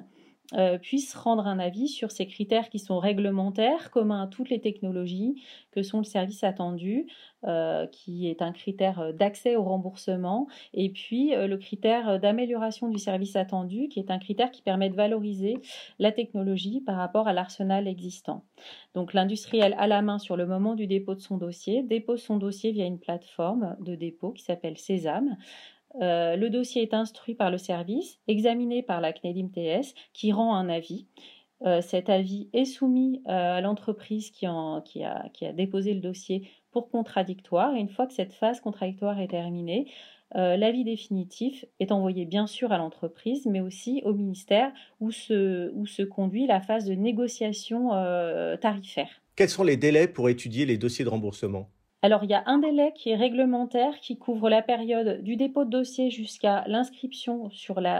euh, 0.53 0.77
puisse 0.77 1.15
rendre 1.15 1.47
un 1.47 1.57
avis 1.57 1.87
sur 1.87 2.11
ces 2.11 2.27
critères 2.27 2.69
qui 2.69 2.77
sont 2.77 2.99
réglementaires, 2.99 3.89
communs 3.89 4.23
à 4.23 4.27
toutes 4.27 4.49
les 4.49 4.61
technologies, 4.61 5.41
que 5.71 5.81
sont 5.81 5.97
le 5.97 6.03
service 6.03 6.43
attendu, 6.43 7.07
euh, 7.45 7.87
qui 7.87 8.29
est 8.29 8.41
un 8.41 8.51
critère 8.51 9.13
d'accès 9.13 9.55
au 9.55 9.63
remboursement, 9.63 10.47
et 10.73 10.89
puis 10.89 11.33
euh, 11.33 11.47
le 11.47 11.57
critère 11.57 12.19
d'amélioration 12.19 12.89
du 12.89 12.99
service 12.99 13.35
attendu, 13.35 13.87
qui 13.87 13.99
est 13.99 14.11
un 14.11 14.19
critère 14.19 14.51
qui 14.51 14.61
permet 14.61 14.89
de 14.89 14.95
valoriser 14.95 15.55
la 15.97 16.11
technologie 16.11 16.81
par 16.81 16.97
rapport 16.97 17.27
à 17.27 17.33
l'arsenal 17.33 17.87
existant. 17.87 18.43
Donc 18.93 19.13
l'industriel 19.13 19.75
a 19.77 19.87
la 19.87 20.01
main 20.01 20.19
sur 20.19 20.37
le 20.37 20.45
moment 20.45 20.75
du 20.75 20.85
dépôt 20.85 21.15
de 21.15 21.21
son 21.21 21.37
dossier, 21.37 21.81
dépose 21.81 22.21
son 22.21 22.37
dossier 22.37 22.71
via 22.71 22.85
une 22.85 22.99
plateforme 22.99 23.75
de 23.79 23.95
dépôt 23.95 24.31
qui 24.31 24.43
s'appelle 24.43 24.77
Sésame. 24.77 25.37
Euh, 26.01 26.35
le 26.35 26.49
dossier 26.49 26.81
est 26.81 26.93
instruit 26.93 27.35
par 27.35 27.51
le 27.51 27.57
service, 27.57 28.19
examiné 28.27 28.83
par 28.83 29.01
la 29.01 29.13
CNEDIM 29.13 29.49
TS, 29.49 29.93
qui 30.13 30.31
rend 30.31 30.55
un 30.55 30.69
avis. 30.69 31.07
Euh, 31.65 31.81
cet 31.81 32.09
avis 32.09 32.49
est 32.53 32.65
soumis 32.65 33.21
euh, 33.27 33.57
à 33.57 33.61
l'entreprise 33.61 34.29
qui, 34.29 34.45
a, 34.45 34.83
déposé 35.53 35.93
le 35.93 36.01
dossier 36.01 36.49
pour 36.71 36.89
contradictoire. 36.89 37.75
Et 37.75 37.79
une 37.79 37.89
fois 37.89 38.07
que 38.07 38.13
cette 38.13 38.33
phase 38.33 38.59
contradictoire 38.59 39.19
est 39.19 39.29
terminée, 39.29 39.89
l'avis 40.33 40.83
définitif 40.83 41.63
est 41.79 41.93
envoyé 41.93 42.25
bien 42.25 42.45
sûr 42.45 42.73
à 42.73 42.77
l'entreprise, 42.77 43.45
mais 43.45 43.61
aussi 43.61 44.01
au 44.03 44.13
ministère 44.13 44.73
où 44.99 45.09
se 45.11 46.03
conduit 46.03 46.45
la 46.45 46.59
phase 46.59 46.83
de 46.83 46.93
négociation 46.93 47.91
tarifaire. 48.59 49.21
Quels 49.37 49.49
sont 49.49 49.63
les 49.63 49.77
délais 49.77 50.09
pour 50.09 50.27
étudier 50.27 50.65
les 50.65 50.77
dossiers 50.77 51.05
de 51.05 51.09
remboursement? 51.09 51.69
Alors, 52.01 52.23
il 52.23 52.29
y 52.29 52.35
a 52.35 52.43
un 52.45 52.59
délai 52.59 52.93
qui 52.95 53.09
est 53.09 53.15
réglementaire 53.15 53.99
qui 53.99 54.19
couvre 54.19 54.47
la 54.47 54.61
période 54.61 55.23
du 55.23 55.37
dépôt 55.37 55.65
de 55.65 55.71
dossier 55.71 56.11
jusqu'à 56.11 56.63
l'inscription 56.67 57.49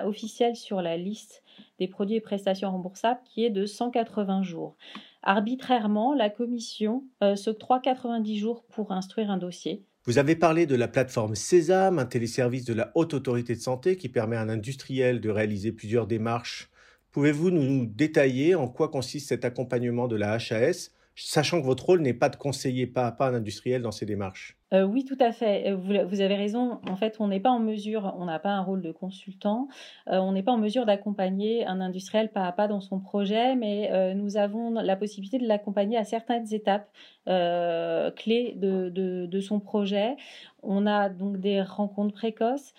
officielle 0.06 0.56
sur 0.56 0.82
la 0.84 0.96
liste 0.96 1.42
des 1.80 1.88
produits 1.88 2.18
et 2.18 2.22
prestations 2.22 2.72
remboursables 2.72 3.22
qui 3.26 3.46
est 3.46 3.50
de 3.50 3.66
180 3.66 4.44
jours. 4.44 4.76
Arbitrairement, 5.24 6.14
la 6.14 6.30
commission 6.30 7.04
euh, 7.24 7.36
s'octroie 7.36 7.80
90 7.80 8.38
jours 8.38 8.64
pour 8.70 8.92
instruire 8.92 9.32
un 9.32 9.38
dossier. 9.38 9.84
Vous 10.04 10.20
avez 10.20 10.36
parlé 10.36 10.68
de 10.68 10.76
la 10.76 10.88
plateforme 10.88 11.34
Sésame, 11.34 11.98
un 11.98 12.06
téléservice 12.06 12.66
de 12.66 12.76
la 12.76 12.92
Haute 12.94 13.16
Autorité 13.16 13.56
de 13.56 13.60
Santé 13.60 13.98
qui 13.98 14.08
permet 14.08 14.36
à 14.36 14.42
un 14.42 14.50
industriel 14.50 15.20
de 15.20 15.32
réaliser 15.32 15.72
plusieurs 15.72 16.06
démarches. 16.06 16.70
Pouvez-vous 17.12 17.50
nous 17.50 17.88
détailler 17.88 18.54
en 18.54 18.68
quoi 18.68 18.90
consiste 18.90 19.30
cet 19.30 19.46
accompagnement 19.46 20.08
de 20.08 20.16
la 20.16 20.34
HAS 20.34 20.92
sachant 21.16 21.62
que 21.62 21.66
votre 21.66 21.86
rôle 21.86 22.02
n'est 22.02 22.14
pas 22.14 22.30
de 22.30 22.36
conseiller 22.36 22.88
pas 22.88 23.08
à 23.08 23.12
pas 23.12 23.30
un 23.30 23.36
industriel 23.36 23.82
dans 23.82 23.92
ses 23.92 24.06
démarches. 24.06 24.58
Euh, 24.74 24.84
oui, 24.84 25.06
tout 25.06 25.18
à 25.20 25.32
fait. 25.32 25.72
Euh, 25.72 25.76
vous, 25.76 26.22
avez 26.22 26.36
raison. 26.36 26.80
En 26.90 26.96
fait, 26.96 27.18
on 27.20 27.28
n'est 27.28 27.40
pas 27.40 27.52
en 27.52 27.60
mesure, 27.60 28.16
on 28.18 28.26
n'a 28.26 28.40
pas 28.40 28.50
un 28.50 28.62
rôle 28.62 28.82
de 28.82 28.92
consultant, 28.92 29.68
euh, 30.10 30.18
on 30.18 30.32
n'est 30.32 30.44
pas 30.44 30.52
en 30.52 30.58
mesure 30.58 30.86
d'accompagner 30.86 31.66
un 31.66 31.82
industriel 31.82 32.30
pas 32.30 32.46
à 32.46 32.52
pas 32.52 32.68
dans 32.68 32.82
son 32.82 33.00
projet, 33.00 33.56
mais 33.56 34.14
nous 34.16 34.38
avons 34.38 34.72
la 34.72 34.96
possibilité 34.96 35.38
de 35.38 35.48
l'accompagner 35.48 35.98
à 35.98 36.04
certaines 36.04 36.54
étapes 36.54 36.90
clés 37.26 38.54
de, 38.56 39.40
son 39.40 39.60
projet. 39.60 40.16
On 40.64 40.88
a 40.88 41.10
donc 41.10 41.40
des 41.40 41.62
rencontres 41.62 42.14
précoces. 42.14 42.74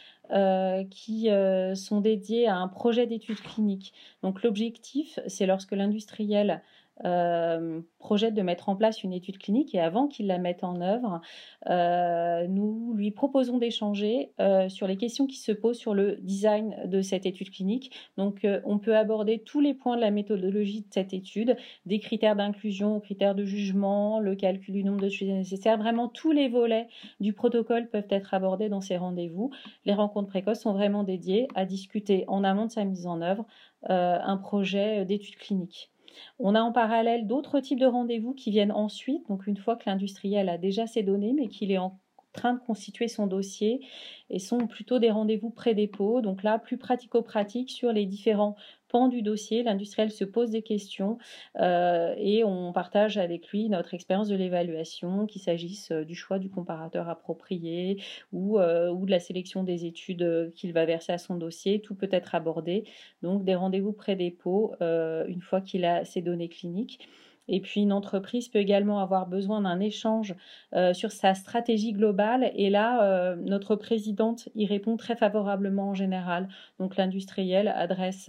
qui 0.90 1.29
sont 1.75 2.01
dédiées 2.01 2.49
à 2.49 2.57
un 2.57 2.68
projet 2.68 3.07
d'études 3.07 3.40
cliniques. 3.40 3.94
Donc 4.22 4.42
l'objectif, 4.42 5.20
c'est 5.29 5.46
lorsque 5.46 5.72
l'industriel 5.72 6.62
euh, 7.04 7.82
projette 7.98 8.35
de 8.35 8.40
mettre 8.40 8.70
en 8.70 8.76
place 8.76 9.02
une 9.02 9.12
étude 9.12 9.37
clinique 9.38 9.74
et 9.74 9.80
avant 9.80 10.06
qu'il 10.06 10.28
la 10.28 10.38
mette 10.38 10.64
en 10.64 10.80
œuvre, 10.80 11.20
euh, 11.68 12.46
nous 12.46 12.94
lui 12.94 13.11
proposons 13.11 13.59
d'échanger 13.59 14.32
euh, 14.40 14.68
sur 14.68 14.87
les 14.87 14.96
questions 14.96 15.26
qui 15.26 15.37
se 15.37 15.52
posent 15.52 15.76
sur 15.76 15.92
le 15.92 16.16
design 16.22 16.74
de 16.87 17.02
cette 17.02 17.26
étude 17.26 17.50
clinique. 17.50 17.92
Donc, 18.16 18.46
on 18.64 18.78
peut 18.78 18.96
aborder 18.96 19.40
tous 19.40 19.61
les 19.61 19.74
points 19.74 19.96
de 19.96 20.00
la 20.00 20.11
méthodologie 20.11 20.82
de 20.82 20.87
cette 20.90 21.12
étude, 21.12 21.56
des 21.85 21.98
critères 21.98 22.37
d'inclusion 22.37 22.96
aux 22.96 23.00
critères 23.00 23.35
de 23.35 23.44
jugement, 23.44 24.20
le 24.20 24.35
calcul 24.35 24.74
du 24.74 24.85
nombre 24.85 25.00
de 25.00 25.09
sujets 25.09 25.35
nécessaires. 25.35 25.78
Vraiment, 25.78 26.09
tous 26.09 26.32
les 26.32 26.48
volets 26.48 26.88
du 27.20 27.32
protocole 27.32 27.88
peuvent 27.88 28.06
être 28.09 28.32
abordés 28.32 28.68
dans 28.68 28.80
ces 28.80 28.96
rendez-vous. 28.96 29.50
Les 29.85 29.94
rencontres 29.94 30.28
précoces 30.28 30.61
sont 30.61 30.72
vraiment 30.72 31.02
dédiées 31.02 31.48
à 31.54 31.66
discuter 31.66 32.24
en 32.28 32.44
amont 32.44 32.66
de 32.66 32.72
sa 32.72 32.85
mise 32.85 33.06
en 33.06 33.20
œuvre 33.20 33.44
un 33.88 34.37
projet 34.37 35.04
d'étude 35.04 35.37
clinique. 35.37 35.90
On 36.38 36.55
a 36.55 36.61
en 36.61 36.72
parallèle 36.72 37.26
d'autres 37.26 37.61
types 37.61 37.81
de 37.81 37.87
rendez-vous 37.87 38.35
qui 38.35 38.50
viennent 38.50 38.72
ensuite, 38.72 39.26
donc 39.29 39.46
une 39.46 39.57
fois 39.57 39.76
que 39.76 39.85
l'industriel 39.87 40.48
a 40.48 40.59
déjà 40.59 40.87
ses 40.87 41.02
données, 41.02 41.33
mais 41.33 41.48
qu'il 41.48 41.70
est 41.72 41.79
en 41.79 41.98
train 42.33 42.55
de 42.55 42.61
constituer 42.61 43.09
son 43.09 43.26
dossier 43.26 43.81
et 44.31 44.38
sont 44.38 44.66
plutôt 44.66 44.98
des 44.98 45.11
rendez-vous 45.11 45.50
pré-dépôt. 45.50 46.20
Donc 46.20 46.42
là, 46.42 46.59
plus 46.59 46.76
pratico-pratique 46.76 47.70
sur 47.70 47.92
les 47.92 48.07
différents 48.07 48.57
pans 48.88 49.09
du 49.09 49.22
dossier. 49.22 49.62
L'industriel 49.62 50.11
se 50.11 50.25
pose 50.25 50.51
des 50.51 50.62
questions 50.62 51.18
euh, 51.61 52.14
et 52.18 52.44
on 52.44 52.72
partage 52.72 53.18
avec 53.18 53.49
lui 53.49 53.68
notre 53.68 53.94
expérience 53.94 54.29
de 54.29 54.37
l'évaluation, 54.37 55.27
qu'il 55.27 55.40
s'agisse 55.40 55.90
euh, 55.90 56.05
du 56.05 56.14
choix 56.14 56.38
du 56.38 56.51
comparateur 56.51 57.09
approprié 57.09 58.03
ou, 58.33 58.59
euh, 58.59 58.94
de 58.94 59.11
la 59.11 59.20
sélection 59.20 59.62
des 59.62 59.85
études 59.85 60.53
qu'il 60.55 60.72
va 60.72 60.85
verser 60.85 61.12
à 61.12 61.18
son 61.18 61.37
dossier. 61.37 61.81
Tout 61.81 61.94
peut 61.94 62.09
être 62.11 62.35
abordé. 62.35 62.85
Donc 63.22 63.44
des 63.44 63.55
rendez-vous 63.55 63.92
pré-dépôt 63.92 64.75
une 64.81 65.40
fois 65.40 65.61
qu'il 65.61 65.85
a 65.85 66.05
ses 66.05 66.22
données 66.22 66.49
cliniques. 66.49 67.07
Et 67.49 67.61
puis 67.61 67.83
une 67.83 67.92
entreprise 67.92 68.49
peut 68.49 68.59
également 68.59 68.99
avoir 68.99 69.29
besoin 69.29 69.61
d'un 69.61 69.79
échange 69.79 70.35
sur 70.92 71.12
sa 71.12 71.35
stratégie 71.35 71.92
globale. 71.92 72.51
Et 72.57 72.68
là, 72.68 73.37
notre 73.37 73.77
présidente 73.77 74.49
y 74.57 74.66
répond 74.66 74.96
très 74.96 75.14
favorablement 75.14 75.90
en 75.90 75.94
général. 75.94 76.49
Donc 76.81 76.96
l'industriel 76.96 77.68
adresse 77.68 78.29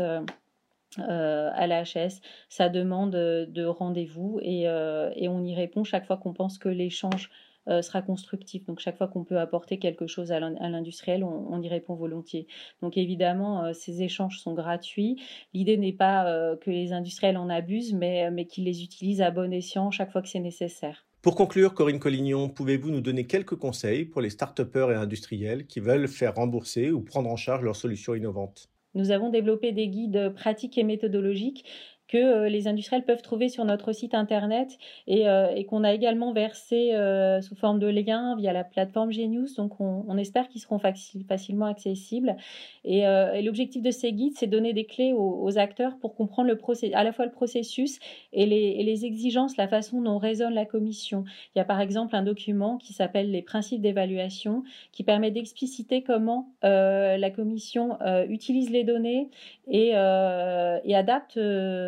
à 0.98 1.68
la 1.68 1.84
HS 1.84 2.22
sa 2.50 2.70
demande 2.70 3.12
de 3.12 3.66
rendez-vous 3.66 4.40
et, 4.42 4.64
et, 4.64 5.28
on 5.28 5.44
y 5.44 5.54
répond 5.54 5.84
chaque 5.84 6.06
fois 6.06 6.18
qu'on 6.18 6.34
pense 6.34 6.58
que 6.58 6.70
l'échange 6.70 7.30
euh, 7.70 7.82
sera 7.82 8.02
constructif. 8.02 8.66
Donc 8.66 8.80
chaque 8.80 8.98
fois 8.98 9.10
qu'on 9.10 9.26
peut 9.26 9.40
apporter 9.40 9.78
quelque 9.78 10.08
chose 10.08 10.32
à 10.32 10.40
l'industriel, 10.40 11.24
on, 11.26 11.62
y 11.62 11.68
répond 11.68 11.96
volontiers. 11.96 12.48
Donc 12.82 12.98
évidemment, 12.98 13.66
euh, 13.66 13.74
ces 13.74 14.04
échanges 14.04 14.40
sont 14.40 14.54
gratuits. 14.54 15.22
L'idée 15.54 15.76
n'est 15.76 15.92
pas 15.92 16.30
euh, 16.30 16.56
que 16.56 16.70
les 16.70 16.94
industriels 16.94 17.36
en 17.36 17.50
abusent, 17.50 17.94
mais, 17.94 18.32
mais 18.32 18.46
qu'ils 18.46 18.64
les 18.64 18.84
utilisent 18.84 19.22
à 19.22 19.32
bon 19.32 19.52
escient 19.52 19.92
chaque 19.92 20.14
fois 20.14 20.22
que 20.22 20.30
c'est 20.30 20.40
nécessaire. 20.40 21.06
Pour 21.22 21.36
conclure, 21.36 21.74
Corinne 21.74 22.00
Collignon, 22.00 22.48
pouvez-vous 22.48 22.90
nous 22.90 23.02
donner 23.02 23.26
quelques 23.26 23.58
conseils 23.58 24.06
pour 24.06 24.22
les 24.22 24.30
start 24.30 24.58
et 24.62 24.94
industriels 24.94 25.68
qui 25.68 25.82
veulent 25.82 26.08
faire 26.08 26.36
rembourser 26.36 26.92
ou 26.92 27.02
prendre 27.02 27.30
en 27.30 27.36
charge 27.36 27.64
leurs 27.64 27.76
solutions 27.76 28.16
innovantes? 28.16 28.70
Nous 28.94 29.12
avons 29.12 29.30
développé 29.30 29.72
des 29.72 29.88
guides 29.88 30.34
pratiques 30.34 30.78
et 30.78 30.84
méthodologiques 30.84 31.66
que 32.08 32.18
euh, 32.18 32.50
les 32.50 32.68
industriels 32.68 33.04
peuvent 33.04 33.22
trouver 33.22 33.50
sur 33.50 33.66
notre 33.66 33.92
site 33.92 34.14
internet 34.14 34.78
et, 35.08 35.28
euh, 35.28 35.62
qu'on 35.64 35.84
a 35.84 35.94
également 35.94 36.32
versé 36.32 36.94
euh, 36.94 37.42
sous 37.42 37.56
forme 37.56 37.80
de 37.80 37.88
liens 37.88 38.36
via 38.38 38.54
la 38.54 38.64
plateforme 38.64 39.12
Genius. 39.12 39.56
Donc 39.56 39.80
on, 39.80 40.18
espère 40.18 40.48
qu'ils 40.48 40.62
seront 40.62 40.80
facilement 40.80 41.66
accessibles. 41.66 42.38
Et, 42.86 43.04
l'objectif 43.44 43.84
de 43.84 43.92
ces 43.92 44.14
guides, 44.14 44.34
c'est 44.36 44.48
donner 44.48 44.74
des 44.74 44.86
clés 44.86 45.14
aux, 45.14 45.58
acteurs 45.58 45.98
pour 45.98 46.16
comprendre 46.16 46.50
le 46.50 46.58
à 46.94 47.04
la 47.04 47.12
fois 47.12 47.26
le 47.26 47.32
processus 47.32 48.00
et 48.34 48.46
les, 48.46 49.06
exigences, 49.06 49.58
la 49.58 49.68
façon 49.68 50.02
dont 50.02 50.18
résonne 50.18 50.54
la 50.54 50.66
commission. 50.66 51.24
Il 51.56 51.60
y 51.60 51.62
a 51.62 51.66
par 51.66 51.80
exemple 51.80 52.16
un 52.16 52.24
document 52.24 52.78
qui 52.78 52.94
s'appelle 52.94 53.32
les 53.32 53.42
principes 53.42 53.82
d'évaluation 53.82 54.64
qui 54.92 55.04
permet 55.04 55.32
d'expliciter 55.32 56.02
comment 56.02 56.50
la 56.64 57.30
commission 57.30 57.98
utilise 58.28 58.72
les 58.72 58.84
données 58.84 59.30
et 59.68 59.94
adapte 59.96 61.38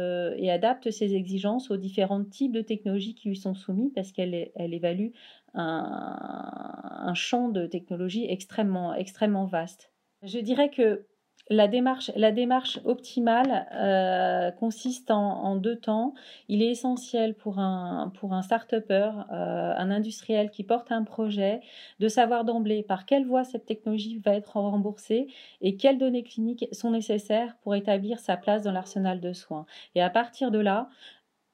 euh, 0.09 0.35
et 0.37 0.51
adapte 0.51 0.91
ses 0.91 1.15
exigences 1.15 1.71
aux 1.71 1.77
différents 1.77 2.23
types 2.23 2.51
de 2.51 2.61
technologies 2.61 3.15
qui 3.15 3.29
lui 3.29 3.37
sont 3.37 3.53
soumis 3.53 3.91
parce 3.93 4.11
qu'elle 4.11 4.51
elle 4.55 4.73
évalue 4.73 5.09
un, 5.53 7.13
champ 7.15 7.49
de 7.49 7.65
technologie 7.65 8.25
extrêmement, 8.29 8.93
extrêmement 8.93 9.45
vaste. 9.45 9.91
Je 10.21 10.39
dirais 10.39 10.69
que 10.69 11.07
la 11.49 11.67
démarche, 11.67 12.11
la 12.15 12.31
démarche 12.31 12.79
optimale 12.85 13.67
euh, 13.73 14.51
consiste 14.51 15.09
en, 15.09 15.55
deux 15.55 15.77
temps. 15.77 16.13
Il 16.47 16.61
est 16.61 16.69
essentiel 16.69 17.33
pour 17.33 17.57
un, 17.59 18.11
pour 18.19 18.33
un 18.33 18.43
start-upper, 18.43 19.11
euh, 19.31 19.73
un 19.75 19.89
industriel 19.89 20.51
qui 20.51 20.63
porte 20.63 20.91
un 20.91 21.03
projet, 21.03 21.61
de 21.99 22.07
savoir 22.07 22.45
d'emblée 22.45 22.83
par 22.83 23.05
quelle 23.05 23.25
voie 23.25 23.43
cette 23.43 23.65
technologie 23.65 24.19
va 24.23 24.35
être 24.35 24.57
remboursée 24.57 25.27
et 25.61 25.75
quelles 25.75 25.97
données 25.97 26.23
cliniques 26.23 26.67
sont 26.71 26.91
nécessaires 26.91 27.55
pour 27.63 27.73
établir 27.75 28.19
sa 28.19 28.37
place 28.37 28.61
dans 28.61 28.71
l'arsenal 28.71 29.19
de 29.19 29.33
soins. 29.33 29.65
Et 29.95 30.01
à 30.01 30.09
partir 30.11 30.51
de 30.51 30.59
là, 30.59 30.89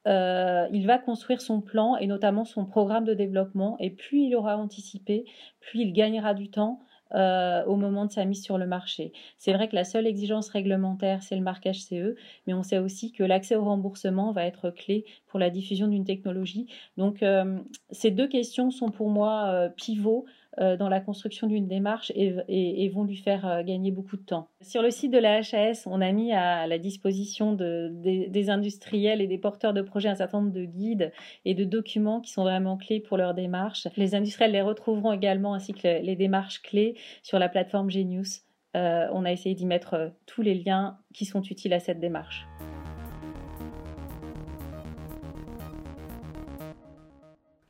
euh, 0.07 0.67
il 0.71 0.85
va 0.85 0.99
construire 0.99 1.41
son 1.41 1.61
plan 1.61 1.95
et 1.95 2.05
notamment 2.05 2.45
son 2.45 2.65
programme 2.65 3.05
de 3.05 3.13
développement. 3.13 3.77
Et 3.79 3.89
plus 3.89 4.23
il 4.23 4.35
aura 4.35 4.57
anticipé, 4.57 5.25
plus 5.61 5.79
il 5.81 5.93
gagnera 5.93 6.33
du 6.33 6.49
temps 6.49 6.79
euh, 7.13 7.63
au 7.65 7.75
moment 7.75 8.05
de 8.05 8.11
sa 8.11 8.25
mise 8.25 8.43
sur 8.43 8.57
le 8.57 8.65
marché. 8.65 9.13
C'est 9.37 9.53
vrai 9.53 9.67
que 9.67 9.75
la 9.75 9.83
seule 9.83 10.07
exigence 10.07 10.49
réglementaire, 10.49 11.21
c'est 11.21 11.35
le 11.35 11.41
marquage 11.41 11.83
CE, 11.83 12.15
mais 12.47 12.53
on 12.53 12.63
sait 12.63 12.79
aussi 12.79 13.11
que 13.11 13.23
l'accès 13.23 13.55
au 13.55 13.63
remboursement 13.63 14.31
va 14.31 14.45
être 14.45 14.71
clé 14.71 15.05
pour 15.27 15.39
la 15.39 15.51
diffusion 15.51 15.87
d'une 15.87 16.03
technologie. 16.03 16.67
Donc, 16.97 17.21
euh, 17.21 17.59
ces 17.91 18.09
deux 18.09 18.27
questions 18.27 18.71
sont 18.71 18.89
pour 18.89 19.09
moi 19.09 19.45
euh, 19.49 19.69
pivots 19.69 20.25
dans 20.57 20.89
la 20.89 20.99
construction 20.99 21.47
d'une 21.47 21.67
démarche 21.67 22.11
et, 22.15 22.89
vont 22.93 23.03
lui 23.03 23.17
faire 23.17 23.45
euh, 23.45 23.63
gagner 23.63 23.91
beaucoup 23.91 24.17
de 24.17 24.21
temps. 24.21 24.47
Sur 24.61 24.81
le 24.81 24.91
site 24.91 25.11
de 25.11 25.17
la 25.17 25.39
HAS, 25.39 25.83
on 25.85 26.01
a 26.01 26.11
mis 26.11 26.31
à 26.31 26.67
la 26.67 26.77
disposition 26.77 27.53
des, 27.53 28.49
industriels 28.49 29.21
et 29.21 29.27
des 29.27 29.37
porteurs 29.37 29.73
de 29.73 29.81
projets 29.81 30.09
un 30.09 30.15
certain 30.15 30.39
nombre 30.39 30.53
de 30.53 30.65
guides 30.65 31.11
et 31.45 31.55
de 31.55 31.63
documents 31.63 32.21
qui 32.21 32.31
sont 32.31 32.43
vraiment 32.43 32.77
clés 32.77 32.99
pour 32.99 33.17
leur 33.17 33.33
démarche. 33.33 33.87
Les 33.97 34.15
industriels 34.15 34.51
les 34.51 34.61
retrouveront 34.61 35.11
également 35.11 35.53
ainsi 35.53 35.73
que 35.73 36.01
les, 36.01 36.15
démarches 36.15 36.61
clés 36.61 36.95
sur 37.23 37.39
la 37.39 37.49
plateforme 37.49 37.89
Genius. 37.89 38.43
Euh, 38.75 39.07
on 39.13 39.25
a 39.25 39.31
essayé 39.31 39.55
d'y 39.55 39.65
mettre 39.65 40.13
tous 40.25 40.41
les 40.41 40.53
liens 40.53 40.97
qui 41.13 41.25
sont 41.25 41.41
utiles 41.41 41.73
à 41.73 41.79
cette 41.79 41.99
démarche. 41.99 42.45